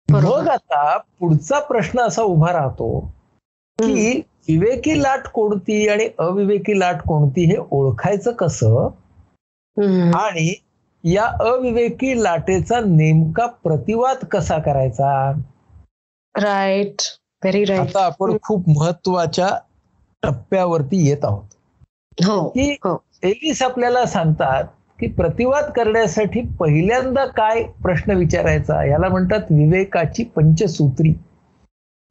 मग 0.08 0.48
आता 0.48 0.96
पुढचा 1.20 1.58
प्रश्न 1.58 2.00
असा 2.00 2.22
उभा 2.22 2.52
राहतो 2.52 2.98
की 3.78 4.20
विवेकी 4.48 5.02
लाट 5.02 5.26
कोणती 5.28 5.86
आणि 5.88 6.08
अविवेकी 6.18 6.78
लाट 6.78 7.00
कोणती 7.02 7.44
हे 7.44 7.56
ओळखायचं 7.70 8.32
कसं? 8.32 8.88
आणि 10.16 10.52
या 11.08 11.24
अविवेकी 11.24 12.22
लाटेचा 12.22 12.80
नेमका 12.80 13.46
प्रतिवाद 13.46 14.16
कसा 14.16 14.58
करायचा? 14.58 15.32
राईट 16.36 17.02
व्हेरी 17.42 17.64
राईट 17.64 17.80
आता 17.80 18.04
आपण 18.04 18.36
खूप 18.42 18.68
महत्त्वाच्या 18.68 19.48
टप्प्यावरती 20.22 21.08
येत 21.08 21.24
आहोत. 21.24 21.44
हो 22.24 22.48
की 22.48 22.72
हो. 22.72 23.02
एलिस 23.22 23.62
आपल्याला 23.62 24.06
सांगतात 24.06 24.64
की 25.00 25.06
प्रतिवाद 25.06 25.64
करण्यासाठी 25.64 26.40
पहिल्यांदा 26.40 27.26
काय 27.26 27.62
प्रश्न 27.62 28.10
विचारायचा? 28.10 28.84
याला 28.84 29.08
म्हणतात 29.08 29.40
विवेकाची 29.50 30.24
पंचसूत्री. 30.24 31.14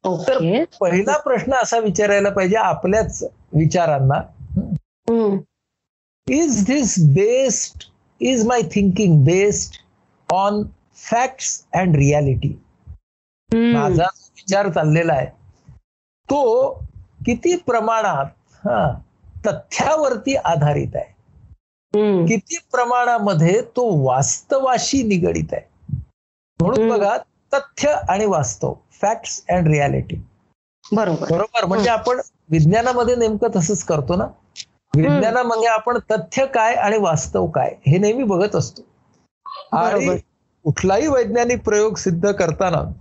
ओके 0.04 0.66
पहिला 0.82 1.18
प्रश्न 1.18 1.54
असा 1.54 1.80
विचारायला 1.80 2.30
पाहिजे 2.30 2.56
आपल्याच 2.56 3.24
विचारांना. 3.54 4.22
हम्म. 5.10 5.38
Is 6.28 6.66
this 6.66 6.96
based 7.00 7.84
is 8.20 8.48
my 8.48 8.62
thinking 8.62 9.26
based 9.26 9.74
on 10.34 10.64
facts 10.96 11.66
and 11.74 11.96
reality. 11.96 12.62
माझा 13.54 14.06
विचार 14.16 14.70
चाललेला 14.70 15.14
आहे. 15.14 15.26
तो 16.26 16.74
किती 17.26 17.56
प्रमाणात 17.56 18.26
हा 18.54 19.00
तथ्यावरती 19.46 20.36
आधारित 20.36 20.96
आहे. 20.96 21.16
हम्म. 21.96 22.26
किती 22.26 22.58
प्रमाणामध्ये 22.72 23.62
तो 23.62 24.06
वास्तवाशी 24.06 25.04
निगडित 25.04 25.54
आहे. 25.54 25.96
म्हणून 26.62 26.82
हम्म. 26.82 26.96
बघा 26.96 27.18
तथ्य 27.54 27.98
आणि 28.10 28.26
वास्तव 28.26 28.74
फॅक्ट्स 29.02 29.46
अँड 29.50 29.68
रियालिटी 29.68 30.16
बरोबर. 30.92 31.32
बरोबर? 31.32 31.66
म्हणजे 31.66 31.90
आपण 31.90 32.22
विज्ञानामध्ये 32.50 33.16
नेमकं 33.16 33.48
तसंच 33.56 33.84
करतो 33.84 34.16
ना? 34.16 34.28
विज्ञानामध्ये 34.96 35.68
आपण 35.68 35.98
तथ्य 36.12 36.46
काय 36.46 36.74
आणि 36.74 36.98
वास्तव 36.98 37.48
काय 37.48 37.76
हे 37.88 37.98
नेहमी 37.98 38.24
बघत 38.24 38.56
असतो. 38.56 38.82
आणि. 39.78 40.18
कुठलाही 40.64 41.08
वैज्ञानिक 41.08 41.64
प्रयोग 41.64 41.96
सिद्ध 41.96 42.32
करताना 42.32 42.92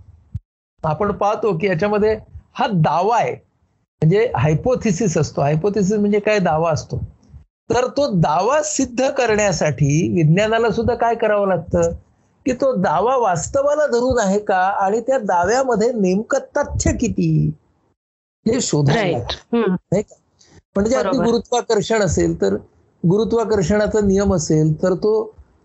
आपण 0.83 1.11
पाहतो 1.11 1.57
की 1.57 1.67
याच्यामध्ये 1.67 2.19
हा 2.53 2.67
दावा 2.67 3.17
आहे. 3.17 3.31
म्हणजे 3.31 4.31
हायपोथिसिस 4.35 5.17
असतो. 5.17 5.41
हायपोथिसिस 5.41 5.99
म्हणजे 5.99 6.19
काय? 6.19 6.39
दावा 6.39 6.71
असतो. 6.71 6.97
तर 7.69 7.87
तो 7.87 8.11
दावा 8.19 8.61
सिद्ध 8.63 9.09
करण्यासाठी 9.09 10.13
विज्ञानाला 10.13 10.69
सुद्धा 10.69 10.95
काय 10.95 11.15
करावं 11.15 11.47
लागतं? 11.47 11.91
की 12.45 12.53
तो 12.53 12.75
दावा 12.75 13.17
वास्तवाला 13.17 13.87
धरून 13.87 14.19
आहे 14.19 14.39
का? 14.39 14.57
आणि 14.57 15.01
त्या 15.01 15.17
दाव्यामध्ये 15.17 15.91
नेमकं 15.93 16.39
तथ्य 16.57 16.91
किती? 16.91 17.51
हे 18.47 18.61
शोधायला. 18.61 19.17
नाही 19.53 20.01
का? 20.01 20.15
म्हणजे 20.75 20.95
अगदी. 20.97 21.17
गुरुत्वाकर्षण 21.19 22.01
असेल 22.01 22.39
तर 22.41 22.55
गुरुत्वाकर्षणाचा 23.03 23.99
नियम 24.01 24.33
असेल 24.35 24.73
तर 24.83 24.93
तो 24.95 25.13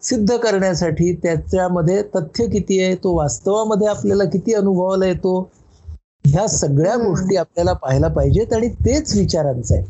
सिद्ध 0.02 0.36
करण्यासाठी 0.36 1.12
त्याच्यामध्ये 1.22 2.02
तथ्य 2.14 2.46
किती 2.48 2.82
आहे 2.82 2.94
तो 2.96 3.14
वास्तवामध्ये 3.16 3.88
आपल्याला 3.88 4.24
किती 4.24 4.54
अनुभवाला 4.54 5.06
येतो 5.06 5.40
ह्या 6.24 6.46
सगळ्या. 6.48 6.96
गोष्टी 6.98 7.36
आपल्याला 7.36 7.72
पाहायला 7.74 8.08
पाहिजेत 8.10 8.52
आणि 8.52 8.68
तेच 8.76 9.16
विचारांचं 9.16 9.74
आहे 9.74 9.84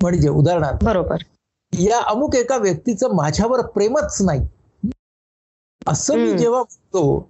म्हणजे 0.00 0.28
उदाहरणार्थ 0.30 0.84
बरोबर 0.84 1.22
या 1.72 1.98
अमुक 2.06 2.34
एका 2.36 2.56
व्यक्तीचं 2.56 3.14
माझ्यावर 3.16 3.60
प्रेमच 3.68 4.16
नाही 4.20 4.90
असं 5.86 6.16
मी. 6.16 6.32
जेव्हा 6.32 6.60
म्हणतो 6.60 7.28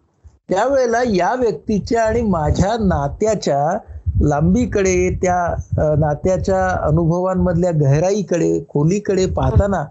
त्यावेळेला 0.48 1.02
या 1.06 1.34
व्यक्तीच्या 1.34 2.02
आणि 2.04 2.22
माझ्या 2.22 2.76
नात्याच्या 2.80 3.78
लांबीकडे 4.16 5.08
त्या 5.22 5.94
नात्याच्या 5.98 6.66
अनुभवांमधल्या 6.82 7.70
गहराईकडे 7.70 8.58
खोलीकडे 8.68 9.26
पाहताना 9.26 9.84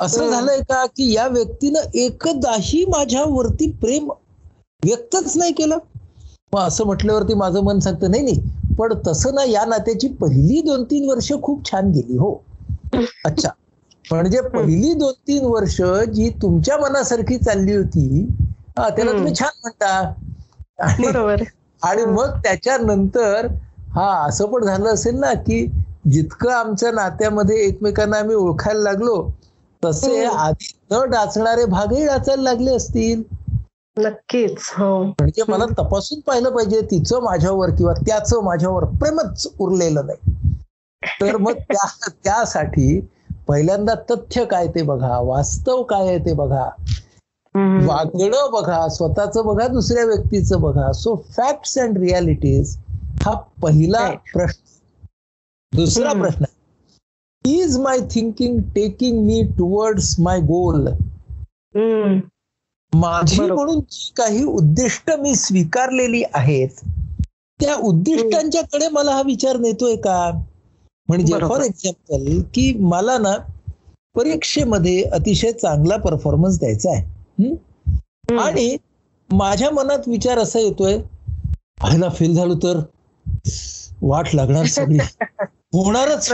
असं 0.00 0.20
हम्म. 0.20 0.32
झालंय 0.32 0.60
का 0.60 0.84
की 0.86 1.12
या 1.12 1.26
व्यक्तीनं 1.28 1.80
एकदाही 1.94 2.84
माझ्यावरती 2.88 3.70
प्रेम 3.72 4.10
व्यक्तच 4.82 5.36
नाही 5.36 5.52
केलं? 5.52 5.78
मग 6.52 6.60
असं 6.60 6.84
म्हटल्यावरती 6.86 7.34
माझं 7.34 7.62
मन 7.64 7.78
सांगतं 7.78 8.10
नाही 8.10 8.22
नाही 8.22 8.74
पण 8.78 8.92
तसं 9.06 9.34
ना 9.34 9.44
या 9.44 9.64
नात्याची 9.64 10.08
पहिली 10.08 10.60
दोन 10.60 10.84
तीन 10.84 11.08
वर्ष 11.08 11.32
खूप 11.42 11.64
छान 11.70 11.90
गेली 11.90 12.16
हो. 12.16 12.32
अच्छा. 13.24 13.48
म्हणजे 14.04 14.40
पहिली 14.40 14.92
दोन 14.94 15.12
तीन 15.28 15.44
वर्ष 15.44 15.80
जी 16.14 16.28
तुमच्या 16.42 16.76
मनासारखी 16.78 17.36
चालली 17.38 17.74
होती 17.76 18.26
हा, 18.78 18.88
त्याला. 18.88 19.12
तुम्ही 19.12 19.34
छान 19.34 19.50
म्हणता. 19.62 20.14
आणि 20.82 21.06
आणि 21.82 22.04
मग 22.06 22.38
त्याच्यानंतर 22.42 23.46
हा 23.94 24.08
असं 24.26 24.46
पण 24.46 24.64
झालं 24.64 24.88
असेल 24.88 25.18
ना 25.18 25.32
की 25.38 25.66
जितकं 26.06 26.52
आमच्या 26.52 26.90
नात्यामध्ये 26.92 27.56
एकमेकांना 27.58 28.18
आम्ही 28.18 28.34
ओळखायला 28.36 28.80
लागलो 28.82 29.16
तसे. 29.82 30.24
आधी 30.24 30.72
न 30.90 31.02
डाचणारे 31.10 31.64
भागही 31.66 32.06
डाचायला 32.06 32.42
लागले 32.42 32.74
असतील. 32.76 33.22
नक्कीच 33.96 34.68
हो. 34.72 35.02
म्हणजे 35.04 35.42
मला 35.48 35.64
तपासून 35.78 36.20
पाहिलं 36.20 36.50
पाहिजे 36.50 36.80
तिचं 36.90 37.22
माझ्यावर 37.22 37.70
किंवा 37.70 37.92
त्याचं 38.06 38.42
माझ्यावर 38.44 38.84
प्रेमच 38.94 39.46
उरलेलं 39.58 40.06
नाही. 40.06 40.34
तर 41.20 41.36
मग 41.36 41.52
त्या 41.68 41.88
त्यासाठी 42.24 43.00
पहिल्यांदा 43.48 43.94
तथ्य 44.10 44.44
काय 44.44 44.66
ते 44.66 44.82
बघा 44.82 45.18
वास्तव 45.20 45.82
काय 45.82 46.08
आहे 46.08 46.18
ते 46.18 46.32
बघा. 46.34 46.68
वागणं 47.54 48.50
बघा 48.52 48.86
स्वतःचं 48.88 49.44
बघा 49.46 49.66
दुसऱ्या 49.66 50.04
व्यक्तीचं 50.04 50.60
बघा 50.60 50.90
सो 50.92 51.14
फॅक्ट्स 51.30 51.78
अँड 51.78 51.98
रियालिटीज 51.98 52.76
हा 53.22 53.32
पहिला. 53.62 54.08
प्रश्न 54.34 54.60
दुसरा. 55.72 56.12
प्रश्न 56.12 56.44
is 57.44 57.76
my 57.78 57.98
thinking 58.10 58.58
taking 58.74 59.24
me 59.26 59.42
towards 59.58 60.14
my 60.20 60.40
goal. 60.40 60.86
माझी. 62.92 63.40
म्हणून 63.40 63.80
जी 63.80 64.10
काही 64.16 64.44
उद्दिष्ट 64.44 65.10
मी 65.20 65.34
स्वीकारलेली 65.34 66.22
आहेत 66.34 66.80
त्या 67.60 67.74
उद्दिष्टांच्याकडे 67.82 68.88
मला 68.88 69.12
हा 69.12 69.22
विचार 69.22 69.56
नेतोय 69.56 69.96
का 69.96 70.18
म्हणजे. 71.08 71.38
फॉर 71.40 71.60
एक्झाम्पल 71.60 72.40
की 72.54 72.72
मला 72.80 73.18
ना 73.18 73.36
परीक्षेमध्ये 74.16 75.02
अतिशय 75.12 75.52
चांगला 75.52 75.96
परफॉर्मन्स 75.96 76.58
द्यायचा 76.58 76.90
आहे. 76.90 77.04
आणि 78.38 78.76
माझ्या 79.30 79.70
मनात 79.70 80.08
विचार 80.08 80.38
असा 80.38 80.58
येतोय 80.58 80.98
पहिला 81.82 82.08
फेल 82.08 82.34
झालो 82.34 82.54
तर 82.54 82.80
वाट 84.02 84.34
लागणार 84.34 84.64
सगळी. 84.66 84.98
होणारच. 85.72 86.30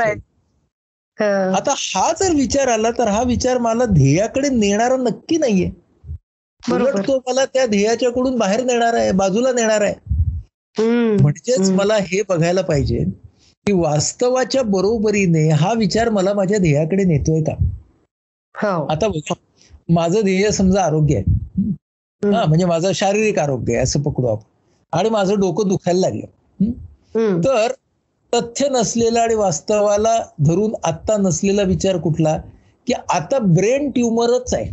आता 1.19 1.75
हा 1.77 2.13
जर 2.13 2.35
विचार 2.35 2.69
आला 2.69 2.91
तर 2.91 3.09
हा 3.09 3.23
विचार 3.23 3.59
मला 3.59 3.85
ध्येयाकडे 3.85 4.49
नेणारा 4.49 4.97
नक्की 4.97 5.37
नाहीये. 5.37 5.71
बरोबर. 6.71 6.95
उलट 6.95 7.07
तो 7.09 7.17
मला 7.27 7.45
त्या 7.45 7.67
ध्येयाच्याकडून 7.67 8.37
बाहेर 8.39 8.65
नेणार 8.65 8.95
आहे 8.95 9.13
बाजूला 9.13 9.53
नेणार 9.53 9.81
आहे. 9.81 9.95
म्हणजेच. 10.77 11.71
मला 11.71 11.97
हे 11.97 12.23
बघायला 12.29 12.63
पाहिजे 12.63 13.05
की 13.67 13.73
वास्तवाच्या 13.73 14.63
बरोबरीने 14.63 15.49
हा 15.51 15.73
विचार 15.73 16.09
मला 16.09 16.33
माझ्या 16.35 16.59
ध्येयाकडे 16.59 17.05
नेतोय 17.05 17.43
का? 17.43 17.55
हो. 18.55 18.87
आता 18.87 19.09
बघा 19.09 19.35
माझं 19.89 20.21
ध्येय 20.21 20.51
समजा 20.51 20.83
आरोग्य 20.83 21.17
आहे. 21.17 21.25
हा 22.33 22.45
म्हणजे 22.45 22.65
माझं 22.65 22.93
शारीरिक 22.93 23.39
आरोग्य 23.39 23.75
आहे 23.75 23.83
असं 23.83 24.03
पकडू 24.03 24.27
आपण. 24.27 24.43
आणि 24.93 25.09
माझं 25.09 25.41
डोकं 25.41 25.69
दुखायला 25.69 26.01
लागलं. 26.01 26.27
हं? 26.61 27.41
तर 27.41 27.73
तथ्य 28.35 28.69
नसलेला 28.69 29.21
आणि 29.21 29.35
वास्तवाला 29.35 30.23
धरून 30.47 30.75
आत्ता 30.85 31.17
नसलेला 31.17 31.63
विचार 31.63 31.97
कुठला? 31.97 32.39
की 32.87 32.93
आता 32.93 33.39
ब्रेन 33.39 33.91
ट्युमरच 33.91 34.55
आहे 34.55 34.71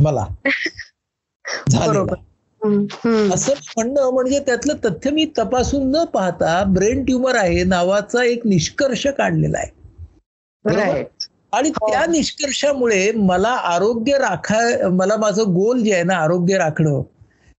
मला. 0.00 0.26
असं 3.34 3.52
म्हणणं 3.76 4.10
म्हणजे 4.10 4.40
त्यातलं 4.40 4.74
तथ्य 4.84 5.10
मी 5.10 5.24
तपासून 5.38 5.90
न 5.90 6.04
पाहता 6.04 6.64
ब्रेन 6.64 7.04
ट्युमर 7.04 7.34
आहे 7.34 7.64
नावाचा 7.64 8.24
एक 8.24 8.46
निष्कर्ष 8.46 9.06
काढलेला 9.06 9.58
आहे. 9.58 9.70
आणि 11.52 11.68
हो. 11.70 11.90
त्या 11.90 12.04
निष्कर्षामुळे 12.06 13.10
मला 13.12 13.48
आरोग्य 13.48 14.18
राखाय 14.18 14.88
मला 14.92 15.16
माझं 15.16 15.54
गोल 15.54 15.82
जे 15.82 15.92
आहे 15.94 16.02
ना 16.04 16.16
आरोग्य 16.16 16.56
राखणं 16.58 17.02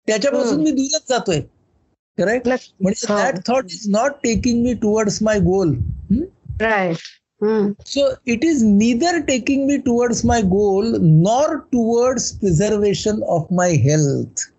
त्याच्यापासून. 0.08 0.62
मी 0.63 0.72
दूरच 0.72 1.10
जातोय 1.10 1.41
करेक्ट. 2.17 2.48
म्हणजे. 2.81 3.13
That 3.13 3.38
thought 3.48 3.65
is 3.72 3.88
not 3.89 4.12
taking 4.24 4.62
me 4.63 4.74
towards 4.74 5.22
my 5.24 5.39
goal. 5.39 5.74
So 7.86 8.08
it 8.25 8.44
is 8.46 8.63
neither 8.63 9.20
taking 9.27 9.66
me 9.68 9.77
towards 9.77 10.25
my 10.25 10.42
goal 10.42 10.96
nor 11.01 11.55
towards 11.72 12.31
preservation 12.40 13.22
of 13.24 13.48
my 13.51 13.74
health. 13.83 14.50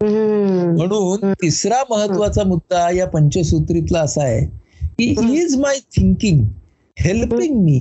म्हणून 0.00 1.32
तिसरा 1.32 1.82
महत्त्वाचा 1.90 2.44
मुद्दा 2.44 2.90
या 2.90 3.06
पंचसूत्रीतला 3.06 4.00
असा 4.00 4.22
आहे 4.22 4.46
की. 4.88 5.14
Is 5.40 5.56
my 5.56 5.78
thinking 5.96 6.44
helping 6.96 7.62
me 7.64 7.78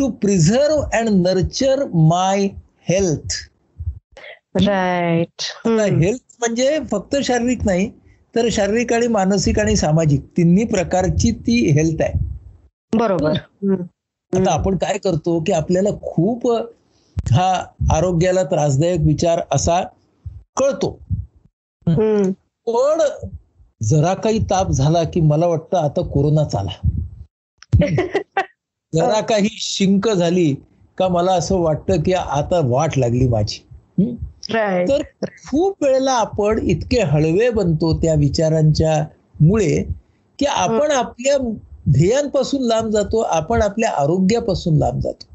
to 0.00 0.08
preserve 0.18 0.80
and 0.94 1.08
nurture 1.18 1.84
my 2.08 2.48
health 2.88 3.38
Right. 4.58 5.42
Hmm. 5.66 5.80
Health 6.00 6.22
म्हणजे 6.40 6.78
फक्त 6.90 7.14
शारीरिक 7.24 7.64
नाही 7.66 7.88
तर 8.34 8.48
शारीरिक 8.52 8.92
आणि 8.92 9.06
मानसिक 9.08 9.58
आणि 9.58 9.76
सामाजिक 9.76 10.20
तिन्ही 10.36 10.64
प्रकारची 10.64 11.30
ती 11.46 11.58
हेल्थ 11.72 12.02
आहे 12.02 12.98
बरोबर 12.98 13.32
हम्म. 13.32 13.82
आता 14.32 14.50
आपण 14.52 14.76
काय 14.76 14.98
करतो 14.98 15.38
की 15.40 15.52
आपल्याला 15.52 15.90
खूप 16.02 16.46
हा 17.16 17.50
आरोग्याला 17.94 18.42
त्रासदायक 18.42 19.00
विचार 19.00 19.40
असा 19.52 19.80
कळतो 20.56 20.90
हम्म. 21.86 22.30
पण 22.66 23.00
जरा 23.80 24.14
काही 24.14 24.40
ताप 24.44 24.70
झाला 24.70 25.02
की 25.04 25.20
मला 25.20 25.46
वाटतं 25.46 25.78
आता 25.78 26.02
कोरोना 26.08 26.44
चाला 26.44 26.80
जरा 28.92 29.20
काही 29.20 29.48
शिंक 29.52 30.08
झाली 30.08 30.54
का 30.98 31.08
मला 31.08 31.32
असं 31.32 31.58
वाटतं 31.58 32.02
की 32.02 32.12
आता 32.12 32.60
वाट 32.64 32.98
लागली 32.98 33.28
माझी. 33.28 33.58
तर 34.88 35.02
खूप 35.50 35.82
वेळेला 35.84 36.12
आपण 36.12 36.58
इतके 36.62 37.00
हळवे 37.02 37.50
बनतो 37.50 37.92
त्या 38.02 38.14
विचारांच्या 38.14 39.04
मुळे 39.40 39.82
की 40.38 40.46
आपण 40.46 40.90
आपल्या 40.90 41.36
ध्येयांपासून 41.90 42.62
लांब 42.62 42.90
जातो 42.90 43.20
आपण 43.20 43.62
आपल्या 43.62 43.90
आरोग्यापासून 43.90 44.76
लांब 44.78 45.00
जातो. 45.00 45.26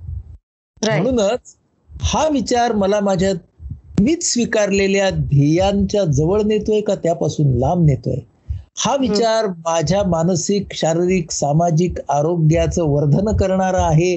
म्हणूनच 0.82 1.56
हा 1.90 2.28
विचार 2.28 2.72
मला 2.74 3.00
माझ्या 3.00 3.32
मीच 4.02 4.34
स्वीकारलेल्या 4.34 5.10
ध्येयांच्या 5.10 6.04
जवळ 6.06 6.42
नेतोय 6.42 6.82
का 6.82 6.96
त्यापासून 6.96 7.58
लांब 7.58 7.86
नेतोय 7.86 8.16
हा 8.78 8.96
विचार 8.96 9.48
माझ्या 9.48 10.04
मानसिक 10.04 10.74
शारीरिक 10.74 11.32
सामाजिक 11.32 12.00
आरोग्याचं 12.10 12.84
वर्धन 12.84 13.36
करणारा 13.36 13.86
आहे 13.86 14.16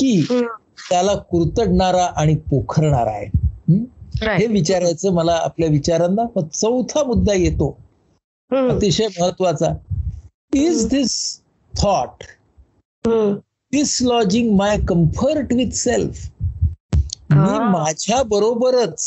की. 0.00 0.26
त्याला 0.90 1.14
कुरतडणारा 1.14 2.04
आणि 2.16 2.34
पोखरणारा 2.36 3.10
आहे 3.10 3.26
हं? 3.68 4.52
विचारायचं 4.52 5.12
मला 5.12 5.32
आपल्या 5.32 5.68
विचारांना 5.68 6.22
मग 6.36 6.46
चौथा 6.48 7.04
मुद्दा 7.04 7.34
येतो. 7.34 7.76
अतिशय 8.50 9.06
महत्त्वाचा 9.20 9.72
is 10.54 10.86
this 10.88 11.40
thought 11.74 12.24
hmm. 13.04 13.34
Dislodging 13.72 14.56
my 14.56 14.78
comfort 14.88 15.52
with 15.52 15.72
self 15.72 16.28
me. 16.42 17.58
माझ्या 17.70 18.22
बरोबरच 18.22 19.00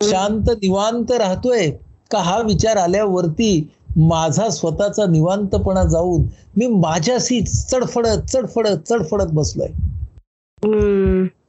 शांत 0.00 0.50
निवांत 0.50 1.10
राहतोय 1.10 1.70
का 2.12 2.18
हा 2.20 2.38
विचार 2.42 2.76
आल्यावरती 2.76 3.52
माझा 3.98 4.48
स्वतःचा 4.50 5.06
निवांतपणा 5.06 5.82
जाऊन 5.84 6.22
मी 6.56 6.66
माझ्याशी 6.66 7.40
चडफडत 7.42 8.30
चडफडत 8.30 8.88
चडफडत 8.88 9.32
बसलोय. 9.32 9.68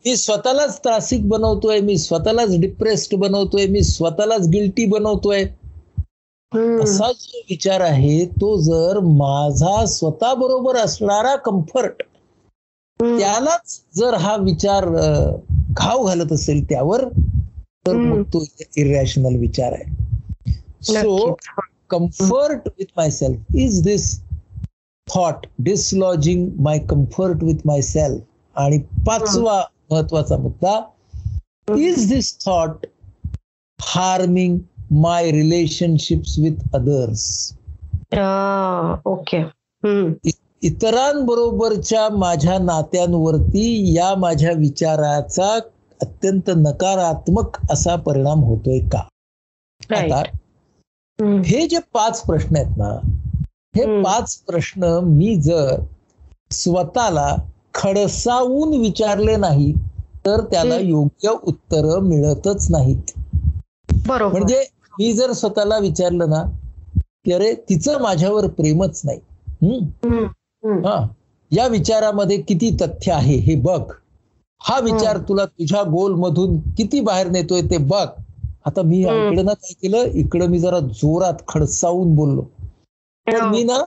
मी 0.06 0.16
स्वतःलाच 0.18 0.78
त्रासिक 0.84 1.28
बनवतोय 1.30 1.80
मी 1.80 1.98
स्वतःलाच 1.98 2.56
डिप्रेस्ड 2.62 3.16
बनवतोय 3.18 3.66
मी 3.68 3.82
स्वतःलाच 3.84 4.48
गिल्टी 4.48 4.86
बनवतोय. 4.86 5.46
असा 6.84 7.12
जो 7.12 7.40
विचार 7.50 7.82
आहे 7.82 8.26
तो 8.32 8.56
जर 8.62 9.00
माझा 9.04 9.86
स्वतः 9.88 10.34
बरोबर 10.36 10.78
असणारा 10.78 11.36
कम्फर्ट. 11.46 12.04
त्यालाच 13.00 13.80
जर 13.96 14.14
हा 14.16 14.36
विचार 14.36 14.86
घाव 15.72 16.06
घालत 16.06 16.32
असेल 16.34 16.64
त्यावर 16.70 17.04
तर 17.86 17.96
मग. 17.96 18.22
तो 18.24 18.44
इरॅशनल 18.78 19.36
विचार 19.40 19.74
आहे 19.74 20.03
so. 20.84 21.38
Comfort 21.90 22.68
with 22.68 22.86
my 22.98 23.12
self 23.12 23.56
is 23.56 23.82
this 23.84 24.22
thought 25.16 25.46
dislodging 25.60 26.50
my 26.60 26.80
comfort 26.80 27.44
with 27.44 27.56
my 27.66 27.82
self 27.82 28.22
आणि 28.56 28.78
पाचवा 29.08 29.62
महत्त्वाचा 29.92 30.38
मुद्दा 30.38 30.80
is 31.78 32.08
this 32.10 32.36
thought 32.46 32.86
harming 33.82 34.60
my 34.92 35.32
relationships 35.32 36.40
with 36.40 36.76
others 36.76 37.54
Ah, 38.16 38.98
okay. 39.06 39.38
इतरांबरोबरच्या 40.64 42.10
माझ्या 42.10 42.58
नात्यांवरती 42.58 43.94
या 43.96 44.14
माझ्या 44.16 44.52
विचाराचा 44.52 45.48
अत्यंत 46.00 46.50
नकारात्मक 46.58 47.58
असा 47.72 47.96
परिणाम 47.96 48.44
होतोय 48.44 48.80
का 48.80 49.02
Right. 49.92 50.12
आता. 50.12 50.22
हे 51.20 51.66
जे 51.68 51.80
पाच 51.94 52.22
प्रश्न 52.26 52.56
आहेत 52.56 52.78
ना 52.78 52.90
हे. 53.76 53.86
पाच 54.04 54.36
प्रश्न 54.48 54.86
मी 55.06 55.36
जर 55.42 55.76
स्वतःला 56.52 57.36
खडसावून 57.74 58.74
विचारले 58.80 59.36
नाही 59.36 59.72
तर 60.26 60.42
त्याला. 60.52 60.76
योग्य 60.78 61.30
उत्तर 61.44 62.00
मिळतच 62.00 62.68
नाहीत. 62.72 63.12
बरोबर. 64.08 64.32
म्हणजे 64.32 64.64
मी 65.00 65.12
जर 65.14 65.32
स्वतःला 65.32 65.78
विचारलं 65.78 66.30
ना 66.30 66.44
की 67.26 67.32
अरे 67.32 67.54
तिचं 67.70 68.02
माझ्यावर 68.02 68.48
प्रेमच 68.48 69.02
नाही. 69.06 69.20
हा. 70.86 71.06
या 71.52 71.68
विचारामध्ये 71.68 72.38
किती 72.42 72.70
तथ्य 72.82 73.12
आहे 73.12 73.36
हे 73.38 73.56
बघ. 73.56 73.82
हा 74.62 74.80
विचार 74.80 75.18
तुला 75.18 75.46
तुझ्या 75.46 75.82
गोल 75.84 76.14
मधून 76.16 76.60
किती 76.78 77.00
बाहेर 77.02 77.28
नेतोय 77.28 77.62
ते 77.62 77.78
बघ. 77.78 78.08
आता 78.66 78.82
मी. 78.82 79.00
इकडे 79.00 79.42
ना 79.44 79.54
काय 79.54 79.74
केलं? 79.74 80.04
इकडं 80.14 80.50
मी 80.50 80.60
जरा 80.60 80.80
जोरात 80.80 81.44
खडसावून 81.48 82.16
बोललो. 82.16 82.42
पण 83.28 83.50
मी 83.52 83.64
ना 83.64 83.84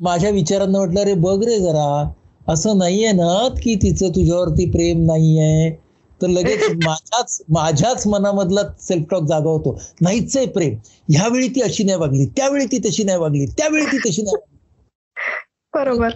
माझ्या 0.00 0.30
विचारांना 0.30 0.78
म्हटलं 0.78 1.02
रे 1.02 1.14
बघ 1.14 1.42
रे 1.44 1.58
जरा 1.58 2.12
असं 2.48 2.78
नाहीये 2.78 3.12
ना 3.12 3.48
की 3.62 3.74
तिचं 3.74 4.08
तुझ्यावरती 4.08 4.70
प्रेम 4.70 5.04
नाहीये. 5.06 5.70
तर 6.20 6.26
लगेच 6.26 6.60
माझ्याच 6.84 7.42
माझ्याच 7.48 8.06
मनामधला 8.06 8.62
सेल्फ 8.80 9.04
टॉक 9.10 9.22
जागा 9.22 9.50
होतो. 9.50 9.78
नाहीच 10.00 10.36
आहे 10.36 10.46
प्रेम. 10.46 10.74
ह्यावेळी 11.12 11.48
ती 11.48 11.60
अशी 11.60 11.84
नाही 11.84 11.98
वागली 11.98 12.26
त्यावेळी 12.26 12.66
ती 12.66 12.78
तशी 12.78 13.04
नाही 13.04 13.18
वागली 13.18 13.46
त्यावेळी 13.46 13.84
ती 13.84 13.98
तशी 13.98 14.22
नाही 14.22 14.36
वागली. 14.36 14.56
बरोबर. 15.74 16.10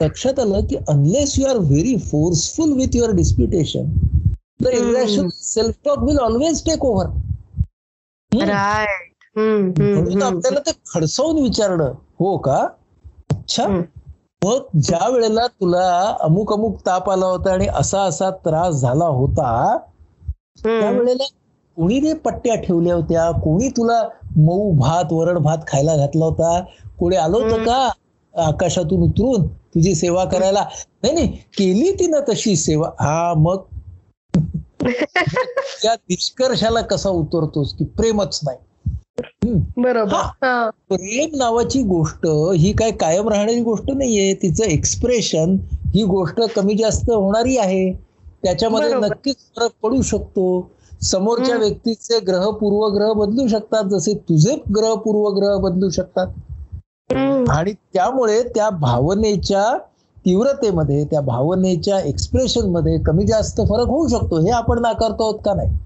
लक्षात 0.00 0.38
आलं 0.38 0.64
की 0.64 0.76
unless 0.88 1.38
you 1.38 1.46
are 1.46 1.56
very 1.56 1.96
forceful 1.96 2.72
with 2.72 2.96
your 2.96 3.10
disputation 3.10 3.92
the 4.62 4.68
self 5.32 5.74
talk 5.84 5.98
will 5.98 6.18
always 6.18 6.64
take 6.64 6.84
over 6.84 7.06
म्हणून. 8.34 10.22
आपल्याला 10.22 10.60
ते 10.60 10.72
खडसावून 10.86 11.42
विचारणं. 11.42 11.92
हो 12.18 12.36
का? 12.38 12.56
अच्छा. 13.30 13.66
मग 14.42 14.78
ज्या 14.78 15.08
वेळेला 15.08 15.46
तुला 15.50 15.86
अमुक 16.20 16.52
अमुक 16.52 16.78
ताप 16.86 17.10
आला 17.10 17.26
होता 17.26 17.52
आणि 17.52 17.66
असा 17.74 18.02
असा 18.02 18.30
त्रास 18.44 18.74
झाला 18.74 19.04
होता. 19.06 19.76
त्यावेळेला 20.78 21.24
कोणी 21.76 21.98
रे 22.00 22.12
पट्ट्या 22.24 22.54
ठेवल्या 22.56 22.94
होत्या? 22.94 23.30
कोणी 23.34 23.68
तुला 23.68 24.02
मऊ 24.36 24.70
भात 24.78 25.12
वरण 25.12 25.38
भात 25.38 25.58
खायला 25.66 25.96
घातला 25.96 26.24
होता? 26.24 26.60
कोणी 26.98 27.16
आलं 27.16 27.36
होतं. 27.36 27.58
का 27.58 27.90
आकाशातून 28.34 29.02
उतरून 29.02 29.46
तुझी 29.74 29.94
सेवा 29.94 30.24
करायला? 30.24 30.64
नाही 31.02 31.14
नाही. 31.14 31.26
केली 31.58 31.90
तिनं 31.92 32.20
तशी 32.28 32.54
सेवा. 32.56 32.88
हा 33.00 33.32
मग 33.36 33.62
त्या 34.80 35.94
निष्कर्षाला 35.94 36.80
कसा 36.82 37.08
उतरतोस 37.10 37.74
की 37.74 37.84
प्रेमच 37.96 38.40
नाही. 38.42 38.58
बरोबर. 39.76 40.68
प्रेम 40.88 41.36
नावाची 41.36 41.82
गोष्ट 41.82 42.26
ही 42.56 42.72
काय 42.72 42.90
कायम 42.90 43.28
राहणारी 43.28 43.60
गोष्ट 43.62 43.90
नाहीये 43.90 44.32
तिचं 44.34 44.64
एक्सप्रेशन 44.64 45.56
ही 45.94 46.02
गोष्ट 46.04 46.40
कमी 46.56 46.74
जास्त 46.74 47.10
होणारी 47.10 47.56
आहे 47.58 47.92
त्याच्यामध्ये. 48.42 48.94
नक्कीच 48.94 49.36
फरक 49.56 49.70
पडू 49.82 50.00
शकतो 50.02 50.46
समोरच्या. 51.02 51.56
व्यक्तीचे 51.56 52.18
ग्रह 52.20 52.50
पूर्वग्रह 52.50 53.12
बदलू 53.12 53.46
शकतात 53.48 53.84
जसे 53.90 54.14
तुझे 54.28 54.56
ग्रह 54.76 54.94
पूर्वग्रह 54.94 55.56
बदलू 55.60 55.90
शकतात. 55.90 56.26
आणि 57.50 57.72
त्यामुळे 57.94 58.42
त्या 58.44 58.68
भावनेच्या 58.70 59.64
तीव्रतेमध्ये 60.24 61.04
त्या 61.04 61.20
भावनेच्या 61.20 61.98
एक्सप्रेशनमध्ये 62.00 62.98
कमी 62.98 63.26
जास्त 63.26 63.60
फरक 63.60 63.88
होऊ 63.88 64.06
शकतो 64.08 64.40
हे 64.40 64.50
आपण 64.50 64.78
नाकारतो 64.82 65.22
आहोत 65.22 65.40
का 65.44 65.54
नाही. 65.54 65.76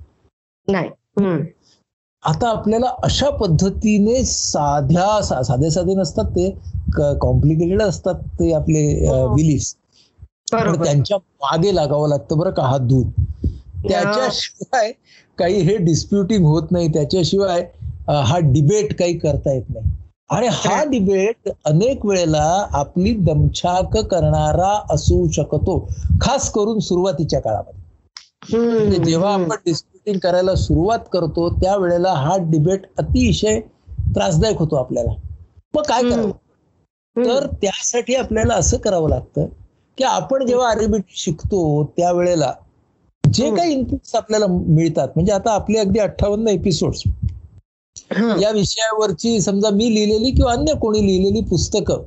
आता 2.23 2.49
आपल्याला 2.49 2.87
अशा 3.03 3.29
पद्धतीने 3.31 4.23
साध्या 4.25 5.21
सा- 5.23 5.43
साधे 5.43 5.71
साधे 5.71 5.95
नसतात 5.95 6.31
ते 6.31 6.51
कॉम्प्लिकेटेड 7.21 7.83
असतात 7.83 8.15
ते 8.41 8.53
आपले 8.53 8.83
हो. 9.09 9.35
बरोबर. 10.53 10.85
त्यांच्या 10.85 11.17
मागे 11.19 11.75
लागावं 11.75 12.09
लागतं 12.09 12.39
बरं 12.39 12.51
का 12.51 12.63
हात 12.63 12.81
धुवून 12.81 13.11
त्याच्याशिवाय 13.89 14.93
काही 15.39 15.61
हे 15.61 15.77
डिस्प्युटिंग 15.77 16.45
होत 16.45 16.71
नाही 16.71 16.89
त्याच्याशिवाय 16.89 17.61
हा 18.09 18.39
डिबेट 18.43 18.99
काही 18.99 19.19
करता 19.19 19.53
येत 19.53 19.65
नाही. 19.69 19.91
आणि 20.31 20.49
हा 20.53 20.83
डिबेट 20.85 21.49
अनेक 21.67 22.05
वेळेला 22.07 22.45
आपली 22.75 23.13
दमछाक 23.21 23.97
करणारा 24.09 24.73
असू 24.91 25.27
शकतो 25.33 25.79
खास 26.21 26.51
करून 26.53 26.79
सुरुवातीच्या 26.81 27.41
काळामध्ये 27.41 27.77
म्हणजे. 28.75 28.99
जेव्हा 29.01 29.33
आपण 29.35 29.57
डिस्प्युटिंग 29.65 30.19
करायला 30.21 30.55
सुरुवात 30.57 31.09
करतो 31.13 31.49
त्यावेळेला 31.53 32.13
हा 32.15 32.37
डिबेट 32.43 32.87
अतिशय 32.99 33.61
त्रासदायक 34.15 34.59
होतो 34.59 34.77
आपल्याला 34.77 35.11
मग 35.75 35.83
काय. 35.85 36.03
करावं 36.05 36.31
तर 37.17 37.47
त्यासाठी 37.63 38.15
आपल्याला 38.17 38.55
असं 38.55 38.77
करावं 38.79 39.09
लागतं 39.09 39.47
की 39.99 40.05
आपण 40.05 40.45
जेव्हा 40.47 40.69
आरबीटी 40.71 41.15
शिकतो 41.17 41.61
त्यावेळेला 41.97 42.53
जे. 43.25 43.51
काही 43.51 43.73
इनपुट्स 43.73 44.15
आपल्याला 44.17 44.47
मिळतात 44.49 45.09
म्हणजे 45.15 45.33
आता 45.33 45.53
आपले 45.53 45.79
अगदी 45.79 45.99
अठ्ठावन्न 46.01 46.49
एपिसोड्स. 46.51 47.03
या 48.39 48.51
विषयावरची 48.51 49.41
समजा 49.41 49.71
मी 49.71 49.95
लिहिलेली 49.95 50.31
किंवा 50.33 50.53
अन्य 50.53 50.75
कोणी 50.81 51.07
लिहिलेली 51.07 51.41
पुस्तकं 51.47 52.05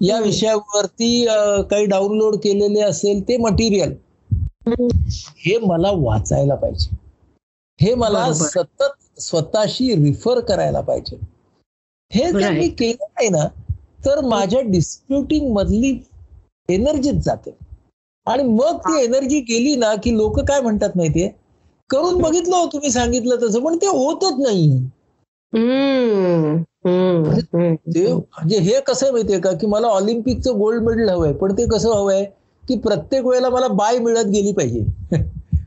या. 0.00 0.18
विषयावरती 0.20 1.24
काही 1.70 1.84
डाउनलोड 1.86 2.36
केलेले 2.42 2.80
असेल 2.82 3.22
ते 3.28 3.36
मटेरियल. 3.38 3.94
हे 5.38 5.56
मला 5.60 5.90
वाचायला 5.96 6.54
पाहिजे 6.54 6.96
हे 7.78 7.94
मला. 7.94 8.32
सतत 8.34 9.20
स्वतःशी 9.20 9.94
रिफर 9.96 10.40
करायला 10.42 10.80
पाहिजे 10.82 11.16
हे 12.10 12.30
जर 12.32 12.50
मी. 12.50 12.68
केलं 12.70 13.04
नाही 13.06 13.28
ना 13.28 13.46
तर 14.04 14.20
माझ्या 14.26 14.60
डिस्प्युटिंग 14.62 15.52
मधली 15.52 15.98
एनर्जीच 16.68 17.14
जाते 17.16 17.50
आणि 18.26 18.42
मग 18.44 18.78
ती 18.78 19.02
एनर्जी 19.02 19.40
गेली 19.42 19.74
ना 19.76 19.94
की 19.96 20.16
लोक 20.16 20.40
काय 20.42 20.60
म्हणतात 20.60 20.96
माहितीये 20.96 21.28
करून 21.90 22.20
बघितलं 22.20 22.56
हो 22.56 22.66
तुम्ही 22.66 22.90
सांगितलं 22.90 23.36
तसं 23.42 23.64
पण 23.64 23.76
ते 23.76 23.86
होतच 23.88 24.38
नाही. 24.40 24.70
ते 27.86 28.12
म्हणजे 28.12 28.58
हे 28.58 28.80
कसं 28.80 29.12
माहितीये 29.12 29.38
का? 29.40 29.52
की 29.52 29.66
मला 29.66 29.88
ऑलिम्पिकचं 29.88 30.58
गोल्ड 30.58 30.82
मेडल 30.82 31.08
हवंय 31.08 31.32
पण 31.34 31.52
ते 31.52 31.66
कसं 31.68 31.92
हवंय 31.92 32.24
की 32.64 32.78
प्रत्येक 32.78 33.24
वेळेला 33.26 33.48
मला 33.50 33.68
बाय 33.74 33.98
मिळत 33.98 34.26
गेली 34.26 34.52
पाहिजे. 34.52 34.84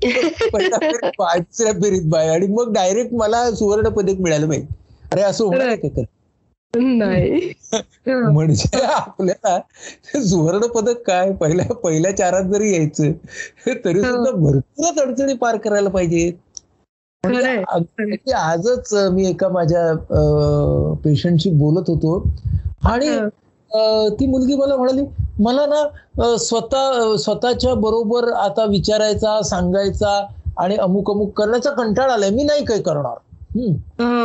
पहिल्या 0.53 1.71
फेरीत 1.73 2.03
बाय 2.05 2.29
आणि 2.29 2.47
मग 2.47 2.73
डायरेक्ट 2.73 3.13
मला 3.13 3.49
सुवर्ण 3.51 3.89
पदक 3.89 4.19
मिळालं 4.19 4.47
पाहिजे 4.47 4.67
अरे 5.11 5.21
असं 5.21 5.45
होणार 5.45 5.75
का? 5.77 6.03
नाही. 6.73 7.49
हा. 7.73 8.29
म्हणजे 8.29 8.81
आपल्याला 8.85 9.59
सुवर्ण 10.21 10.67
पदक 10.67 11.01
काय? 11.07 11.31
पहिल्या 11.31 11.73
पहिल्या 11.75 12.15
चारात 12.17 12.43
जरी 12.43 12.73
यायचं 12.73 13.11
तरी 13.85 13.99
हो. 13.99 14.05
सुद्धा 14.05 14.31
भरपूरच 14.31 14.99
अडचणी 14.99 15.33
पार 15.35 15.57
करायला 15.57 15.89
पाहिजेत. 15.89 16.33
म्हणजे 17.23 18.31
आजच 18.33 18.93
मी 19.11 19.27
एका 19.27 19.49
माझ्या 19.49 19.93
पेशंटशी 21.03 21.49
बोलत 21.49 21.89
होतो. 21.89 22.17
आणि 22.85 23.09
ती 24.19 24.25
मुलगी 24.27 24.55
मला 24.55 24.75
म्हणाली 24.75 25.03
मला 25.39 25.65
ना 25.65 26.35
स्वतः 26.37 27.15
स्वतःच्या 27.17 27.73
बरोबर 27.75 28.31
आता 28.33 28.65
विचारायचा 28.65 29.41
सांगायचा 29.41 30.19
आणि 30.57 30.75
अमुक 30.77 31.11
अमुक 31.11 31.31
करण्याचा 31.37 31.71
कंटाळा 31.71 32.13
आलाय. 32.13 32.29
मी 32.29 32.43
नाही 32.43 32.65
काही 32.65 32.81
करणार. 32.81 33.17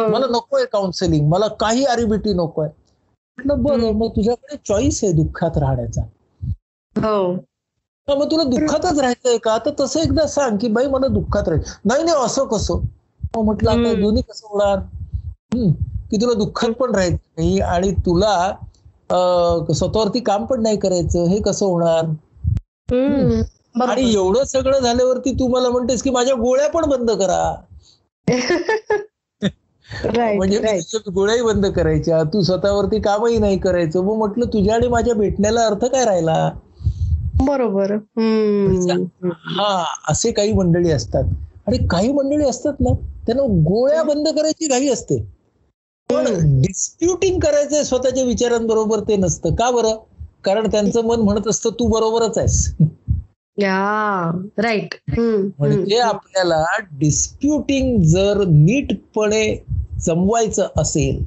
मला 0.09 0.27
नकोय 0.31 0.65
काउन्सिलिंग 0.65 1.29
मला 1.29 1.47
काही 1.61 1.85
आरिबिटी 1.85 2.33
नकोय 2.35 2.69
म्हटलं 2.69 3.63
बरं. 3.63 3.93
मग 3.93 4.09
तुझ्याकडे 4.11 4.57
चॉईस 4.69 5.01
आहे 5.05 5.13
दुःखात 5.13 5.59
राहण्याचा. 5.59 6.03
हा, 6.97 7.17
मग 8.09 8.31
तुला 8.31 8.42
दुःखातच 8.42 8.99
राहायचंय 8.99 9.37
का? 9.38 9.57
तर 9.59 9.71
तसं 9.81 10.01
एकदा 10.01 10.27
सांग 10.27 10.57
की 10.59 10.68
बाई 10.68 10.87
मला 10.87 11.07
दुःखात 11.07 11.49
राहायचं. 11.49 11.71
नाही 11.85 12.05
नाही 12.05 12.25
असं 12.25 12.44
कसं? 12.44 12.81
मग 13.37 13.42
म्हटलं 13.44 13.71
आता. 13.71 13.94
दोन्ही 14.01 14.23
कसं 14.23 14.47
होणार? 14.51 14.79
हम्म, 15.55 15.73
की 16.11 16.16
तुला 16.16 16.33
दुःखात 16.33 16.71
पण 16.71 16.94
राहायचं 16.94 17.16
नाही 17.37 17.61
आणि 17.61 17.92
तुला 18.07 18.53
स्वतःवरती 19.75 20.21
काम 20.21 20.44
पण 20.44 20.62
नाही 20.62 20.77
करायचं. 20.77 21.25
हे 21.25 21.40
कसं 21.42 21.66
होणार. 21.66 22.05
आणि 23.90 24.12
एवढं 24.14 24.44
सगळं 24.44 24.79
झाल्यावरती 24.79 25.33
तू 25.33 25.49
मला 25.49 25.68
म्हणतेस 25.68 26.03
की 26.03 26.11
माझ्या 26.11 26.35
गोळ्या 26.35 26.68
पण 26.68 26.88
बंद 26.88 27.11
करा. 27.11 27.55
म्हणजे 30.37 30.59
गोळ्याही 31.14 31.42
बंद 31.42 31.66
करायच्या. 31.66 32.23
तू 32.23 32.42
स्वतःवरती 32.42 33.01
कामही 33.01 33.38
नाही 33.38 33.59
करायचं. 33.59 34.01
मग 34.01 34.16
म्हटलं 34.16 34.47
तुझ्या 34.47 34.75
आणि 34.75 34.88
माझ्या 34.88 35.14
भेटण्याला 35.14 35.66
अर्थ 35.66 35.85
काय 35.85 36.05
राहिला? 36.05 36.51
बरोबर. 37.38 37.92
हा 39.33 39.85
असे 40.09 40.31
काही 40.33 40.53
मंडळी 40.53 40.90
असतात. 40.90 41.24
आणि 41.66 41.79
काही 41.90 42.12
मंडळी 42.12 42.44
असतात 42.44 42.81
ना 42.81 42.92
त्यांना 43.27 43.42
गोळ्या 43.42 44.03
बंद 44.03 44.29
करायची 44.29 44.66
घाई 44.66 44.88
असते. 44.88 45.18
पण 46.11 46.24
डिस्प्युटिंग 46.61 47.38
करायचंय 47.40 47.85
स्वतःच्या 47.85 48.24
विचारांबरोबर 48.24 49.01
ते 49.01 49.16
नसतं. 49.16 49.55
का 49.55 49.70
बरं? 49.70 49.96
कारण 50.44 50.70
त्यांचं 50.70 51.05
मन 51.05 51.20
म्हणत 51.20 51.48
असतं 51.48 51.70
तू 51.70 51.87
बरोबरच 51.87 52.38
आहेस. 52.38 52.74
या 53.59 54.31
राईट 54.59 54.94
म्हणजे 55.59 55.98
आपल्याला 55.98 56.64
डिस्प्युटिंग 56.98 58.03
जर 58.03 58.42
नीटपणे 58.46 59.64
जमवायचं 60.01 60.66
असेल 60.77 61.24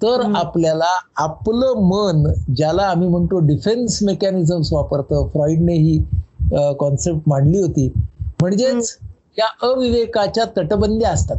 तर. 0.00 0.22
आपल्याला 0.36 0.90
आपलं 1.16 1.80
मन 1.84 2.24
ज्याला 2.56 2.82
आम्ही 2.82 3.08
म्हणतो 3.08 3.38
डिफेन्स 3.46 3.98
मेकॅनिझम्स 4.02 4.72
वापरतं 4.72 5.26
फ्रॉइडने 5.28 5.74
ही 5.74 5.98
कॉन्सेप्ट 6.80 7.28
मांडली 7.28 7.58
होती. 7.60 7.88
म्हणजेच 8.40 8.96
या 9.38 9.46
अविवेकाच्या 9.62 10.44
तटबंद्या 10.56 11.10
असतात. 11.10 11.36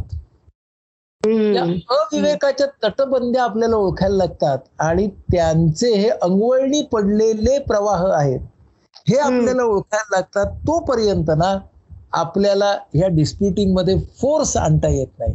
या 1.54 1.62
अविवेकाच्या 1.90 2.66
तटबंद्या 2.84 3.42
आपल्याला 3.44 3.76
ओळखायला 3.76 4.16
लागतात 4.16 4.58
आणि 4.80 5.06
त्यांचे 5.32 5.92
हे 5.94 6.08
अंगवळणी 6.08 6.82
पडलेले 6.92 7.58
प्रवाह 7.58 8.04
आहेत. 8.10 8.40
हे 9.08 9.16
आपल्याला 9.18 9.62
ओळखायला 9.64 10.16
लागतात. 10.16 10.54
तोपर्यंत 10.66 11.30
ना 11.38 11.56
आपल्याला 12.12 12.70
ह्या 12.94 13.08
डिस्प्युटिंगमध्ये 13.08 13.96
फोर्स 14.20 14.56
आणता 14.56 14.88
येत 14.88 15.18
नाही. 15.18 15.34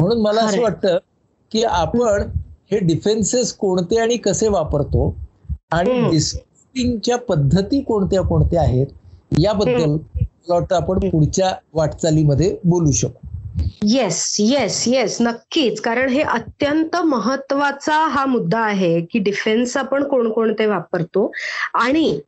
म्हणून 0.00 0.20
मला 0.22 0.42
असं. 0.42 0.60
वाटतं 0.62 0.96
की 1.52 1.62
आपण 1.64 2.28
हे 2.72 2.78
डिफेन्सेस 2.78 3.52
कोणते 3.52 3.98
आणि 3.98 4.16
कसे 4.16 4.48
वापरतो? 4.48 5.16
आणि 5.70 5.98
हम्म. 5.98 6.10
डिस्प्युटिंगच्या 6.10 7.16
पद्धती 7.16 7.80
कोणत्या 7.80 8.22
कोणत्या 8.22 8.60
आहेत? 8.60 8.86
याबद्दल 9.38 9.84
मला 9.84 10.54
वाटतं 10.54 10.76
आपण 10.76 10.98
पुढच्या 11.10 11.52
वाटचालीमध्ये 11.72 12.56
बोलू 12.64 12.90
शकू. 12.90 13.26
येस 13.84 14.36
येस 14.40 14.88
येस 14.88 15.16
नक्कीच. 15.20 15.80
कारण 15.80 16.08
हे 16.08 16.20
अत्यंत 16.20 16.96
महत्त्वाचा 16.96 18.08
हा 18.08 18.26
मुद्दा 18.26 18.58
आहे 18.58 19.00
की 19.00 19.18
डिफेन्स 19.18 19.76
आपण 19.76 20.04
कोणकोणते 20.04 20.66
वापरतो 20.66 21.32
आणि 21.74 22.20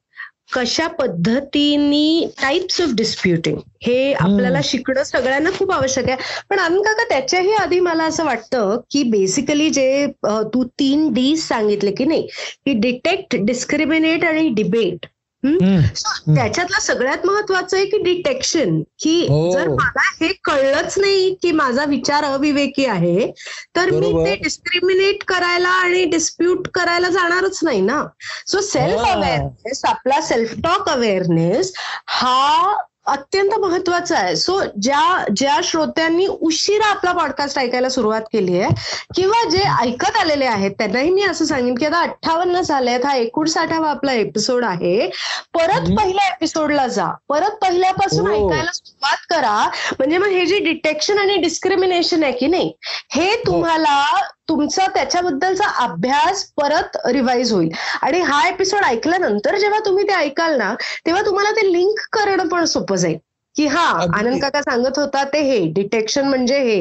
कशा 0.49 0.87
पद्धतीने 0.99 2.27
टाइप्स 2.41 2.81
ऑफ 2.81 2.91
डिस्प्युटिंग 2.95 3.57
हे 3.83 4.13
आपल्याला 4.13 4.61
शिकणं 4.65 5.03
सगळ्यांना 5.03 5.51
खूप 5.51 5.71
आवश्यक 5.73 6.09
आहे. 6.09 6.17
पण 6.51 6.59
अरुण 6.59 6.83
काका 6.83 7.05
त्याच्याही 7.09 7.53
आधी 7.53 7.81
मला 7.81 8.05
असं 8.05 8.25
वाटतं 8.25 8.81
की 8.91 9.03
बेसिकली 9.11 9.69
जे 9.71 10.07
तू 10.55 10.65
तीन 10.79 11.13
डी 11.15 11.37
सांगितले 11.37 11.93
की 11.93 12.05
नाही 12.05 12.27
की 12.67 12.73
डिटेक्ट 12.81 13.37
डिस्क्रिमिनेट 13.41 14.25
आणि 14.25 14.49
डिबेट 14.49 15.07
त्याच्यातलं 15.45 16.81
सगळ्यात 16.81 17.27
महत्वाचं 17.27 17.77
आहे 17.77 17.87
की 17.87 17.99
डिटेक्शन 17.99 18.81
की 19.03 19.21
हो. 19.29 19.51
जर 19.53 19.69
मला 19.69 20.01
हे 20.21 20.29
कळलंच 20.45 20.99
नाही 20.99 21.35
की 21.43 21.51
माझा 21.53 21.85
विचार 21.85 22.25
अविवेकी 22.25 22.85
आहे 22.85 23.31
तर 23.77 23.91
मी. 23.91 24.13
ते 24.25 24.35
डिस्क्रिमिनेट 24.35 25.25
करायला 25.25 25.69
आणि 25.69 26.05
डिस्प्यूट 26.05 26.69
करायला 26.69 27.09
जाणारच 27.09 27.59
नाही 27.63 27.81
ना 27.81 28.03
सो 28.47 28.61
सेल्फ. 28.61 28.99
अवेअरनेस 29.01 29.85
आपला 29.85 30.21
सेल्फ 30.21 30.55
टॉक 30.65 30.89
अवेअरनेस 30.89 31.73
हा 32.07 32.75
अत्यंत 33.07 33.55
महत्त्वाचा 33.55 34.17
आहे. 34.19 34.37
सो 34.37 34.63
ज्या 34.83 35.25
ज्या 35.37 35.61
श्रोत्यांनी 35.65 36.27
उशिरा 36.27 36.87
आपला 36.87 37.13
पॉडकास्ट 37.13 37.59
ऐकायला 37.59 37.89
सुरुवात 37.89 38.21
केली 38.21 38.61
आहे 38.61 38.71
किंवा 39.17 39.49
जे 39.49 39.63
ऐकत 39.81 40.17
आलेले 40.21 40.45
आहेत 40.45 40.71
त्यांनाही 40.71 41.11
मी 41.11 41.23
असं 41.23 41.45
सांगेन 41.45 41.75
की 41.75 41.87
आता 41.87 42.01
अठ्ठावन्न 42.01 42.61
झालेत 42.61 43.07
हा 43.07 43.15
एकोणसाठावा 43.15 43.91
आपला 43.91 44.13
एपिसोड 44.13 44.65
आहे. 44.65 45.07
परत. 45.55 45.97
पहिल्या 45.99 46.29
एपिसोडला 46.29 46.87
जा. 46.87 47.07
परत 47.29 47.51
पहिल्यापासून 47.51 48.27
हो. 48.27 48.51
ऐकायला 48.51 48.73
सुरुवात 48.73 49.27
करा. 49.31 49.71
म्हणजे 49.93 50.19
मग 50.19 50.27
हे 50.27 50.47
जे 50.47 50.59
डिटेक्शन 50.59 51.19
आणि 51.19 51.37
डिस्क्रिमिनेशन 51.37 52.23
आहे 52.23 52.33
की 52.33 52.47
नाही 52.47 52.73
हे. 53.11 53.43
तुम्हाला 53.47 54.21
तुमचा 54.49 54.87
त्याच्याबद्दलचा 54.95 55.69
अभ्यास 55.85 56.45
परत 56.57 56.97
रिवाईज 57.07 57.53
होईल 57.53 57.69
आणि 58.03 58.21
हा 58.23 58.47
एपिसोड 58.49 58.85
ऐकल्यानंतर 58.85 59.57
जेव्हा 59.59 59.79
तुम्ही 59.87 60.05
ते 60.09 60.13
ऐकाल 60.15 60.57
ना 60.59 60.75
तेव्हा 61.07 61.23
तुम्हाला 61.27 61.51
ते 61.53 61.71
लिंक 61.73 62.01
करणं 62.13 62.49
पण 62.49 62.65
सोपं 62.67 62.97
जाईल 62.97 63.19
की 63.57 63.67
हा. 63.67 63.83
आनंद 64.15 64.41
काका 64.43 64.61
सांगत 64.63 64.99
होता 64.99 65.23
ते 65.25 65.41
हे 65.41 65.59
डिटेक्शन 65.73 66.27
म्हणजे 66.29 66.59
हे 66.61 66.79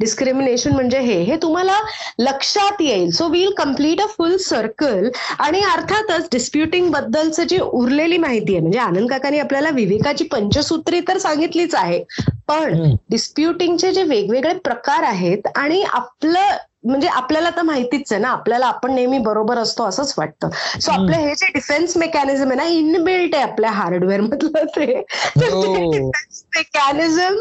डिस्क्रिमिनेशन 0.00 0.72
म्हणजे 0.72 0.98
हे 1.00 1.18
हे 1.22 1.36
तुम्हाला 1.42 1.78
लक्षात 2.18 2.80
येईल 2.80 3.10
so 3.10 3.28
will 3.28 3.50
complete 3.58 4.00
a 4.00 4.06
full 4.16 4.36
circle 4.38 5.08
आणि 5.38 5.60
अर्थातच 5.64 6.28
डिस्प्युटिंग 6.32 6.90
बद्दलचं 6.90 7.44
जी 7.44 7.58
उरलेली 7.60 8.16
माहिती 8.18 8.52
आहे 8.52 8.60
म्हणजे 8.60 8.78
आनंद 8.78 9.10
काकांनी 9.10 9.38
आपल्याला 9.38 9.70
विवेकाची 9.70 10.24
पंचसूत्री 10.24 11.00
तर 11.08 11.18
सांगितलीच 11.18 11.74
आहे 11.74 12.02
पण. 12.48 12.94
डिस्प्युटिंगचे 13.10 13.92
जे 13.92 14.02
वेगवेगळे 14.04 14.54
प्रकार 14.60 15.02
आहेत 15.04 15.46
आणि 15.56 15.82
आपलं 15.84 16.56
म्हणजे 16.86 17.08
आपल्याला 17.10 17.50
तर 17.50 17.62
माहितीच 17.62 18.12
आहे 18.12 18.20
ना 18.22 18.28
आपल्याला 18.28 18.66
आपण 18.66 18.92
नेहमी 18.94 19.18
बरोबर 19.18 19.58
असतो 19.58 19.84
असंच 19.84 20.14
वाटतं 20.18 20.48
सो. 20.80 20.90
आपलं 20.92 21.16
हे 21.16 21.34
जे 21.34 21.46
डिफेन्स 21.54 21.96
मेकॅनिझम 21.96 22.46
आहे 22.48 22.56
ना 22.56 22.64
इनबिल्ट 22.70 23.34
आहे 23.34 23.44
आपल्या 23.44 23.70
हार्डवेअर 23.72 24.20
मधलं 24.20 24.64
ते 24.76 24.84
हो. 25.42 25.62
डिफेन्स 25.92 26.44
मेकॅनिझम 26.56 27.36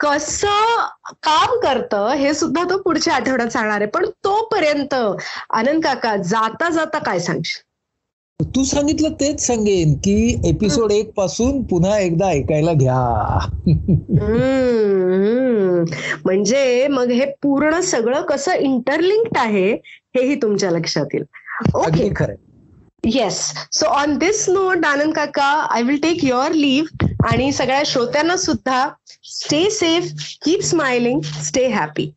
कसं 0.00 0.86
काम 1.22 1.58
करतं 1.62 2.08
हे 2.14 2.34
सुद्धा 2.34 2.64
तो 2.64 2.78
पुढच्या 2.82 3.14
आठवड्यात 3.14 3.48
सांगणार 3.48 3.80
आहे 3.80 3.90
पण 3.90 4.06
तोपर्यंत 4.24 4.94
आनंद 4.94 5.84
काका 5.84 6.16
जाता 6.24 6.68
जाता 6.70 6.98
काय 6.98 7.18
सांगशील 7.20 7.66
तू 8.40 8.62
सांगितलं 8.64 9.12
तेच 9.12 9.40
सांगेन 9.46 9.94
की 9.94 10.14
एपिसोड 10.48 10.92
एक 10.92 11.10
पासून 11.12 11.62
पुन्हा 11.62 11.98
एकदा 11.98 12.26
ऐकायला 12.26 12.72
घ्या. 12.72 12.98
म्हणजे 16.24 16.86
मग 16.90 17.10
हे 17.10 17.24
पूर्ण 17.42 17.80
सगळं 17.80 18.20
कसं 18.22 18.52
इंटरलिंक्ड 18.52 19.38
आहे 19.38 19.70
हेही 20.16 20.34
तुमच्या 20.34 20.70
लक्षात 20.70 21.14
येईल 21.14 21.24
ओके 21.74 22.08
खरं 22.16 22.34
yes 23.04 23.40
so 23.72 23.86
on 23.86 24.16
this 24.18 24.48
note 24.48 24.84
Anand 24.84 25.14
काका 25.14 25.50
I 25.74 25.82
will 25.82 26.00
take 26.02 26.24
your 26.24 26.52
leave 26.52 27.06
आणि 27.26 27.52
सगळ्या 27.52 27.82
श्रोत्यांना 27.86 28.36
सुद्धा 28.36 28.88
stay 29.24 29.68
safe 29.70 30.12
keep 30.44 30.62
smiling 30.62 31.20
stay 31.44 31.66
happy 31.68 32.10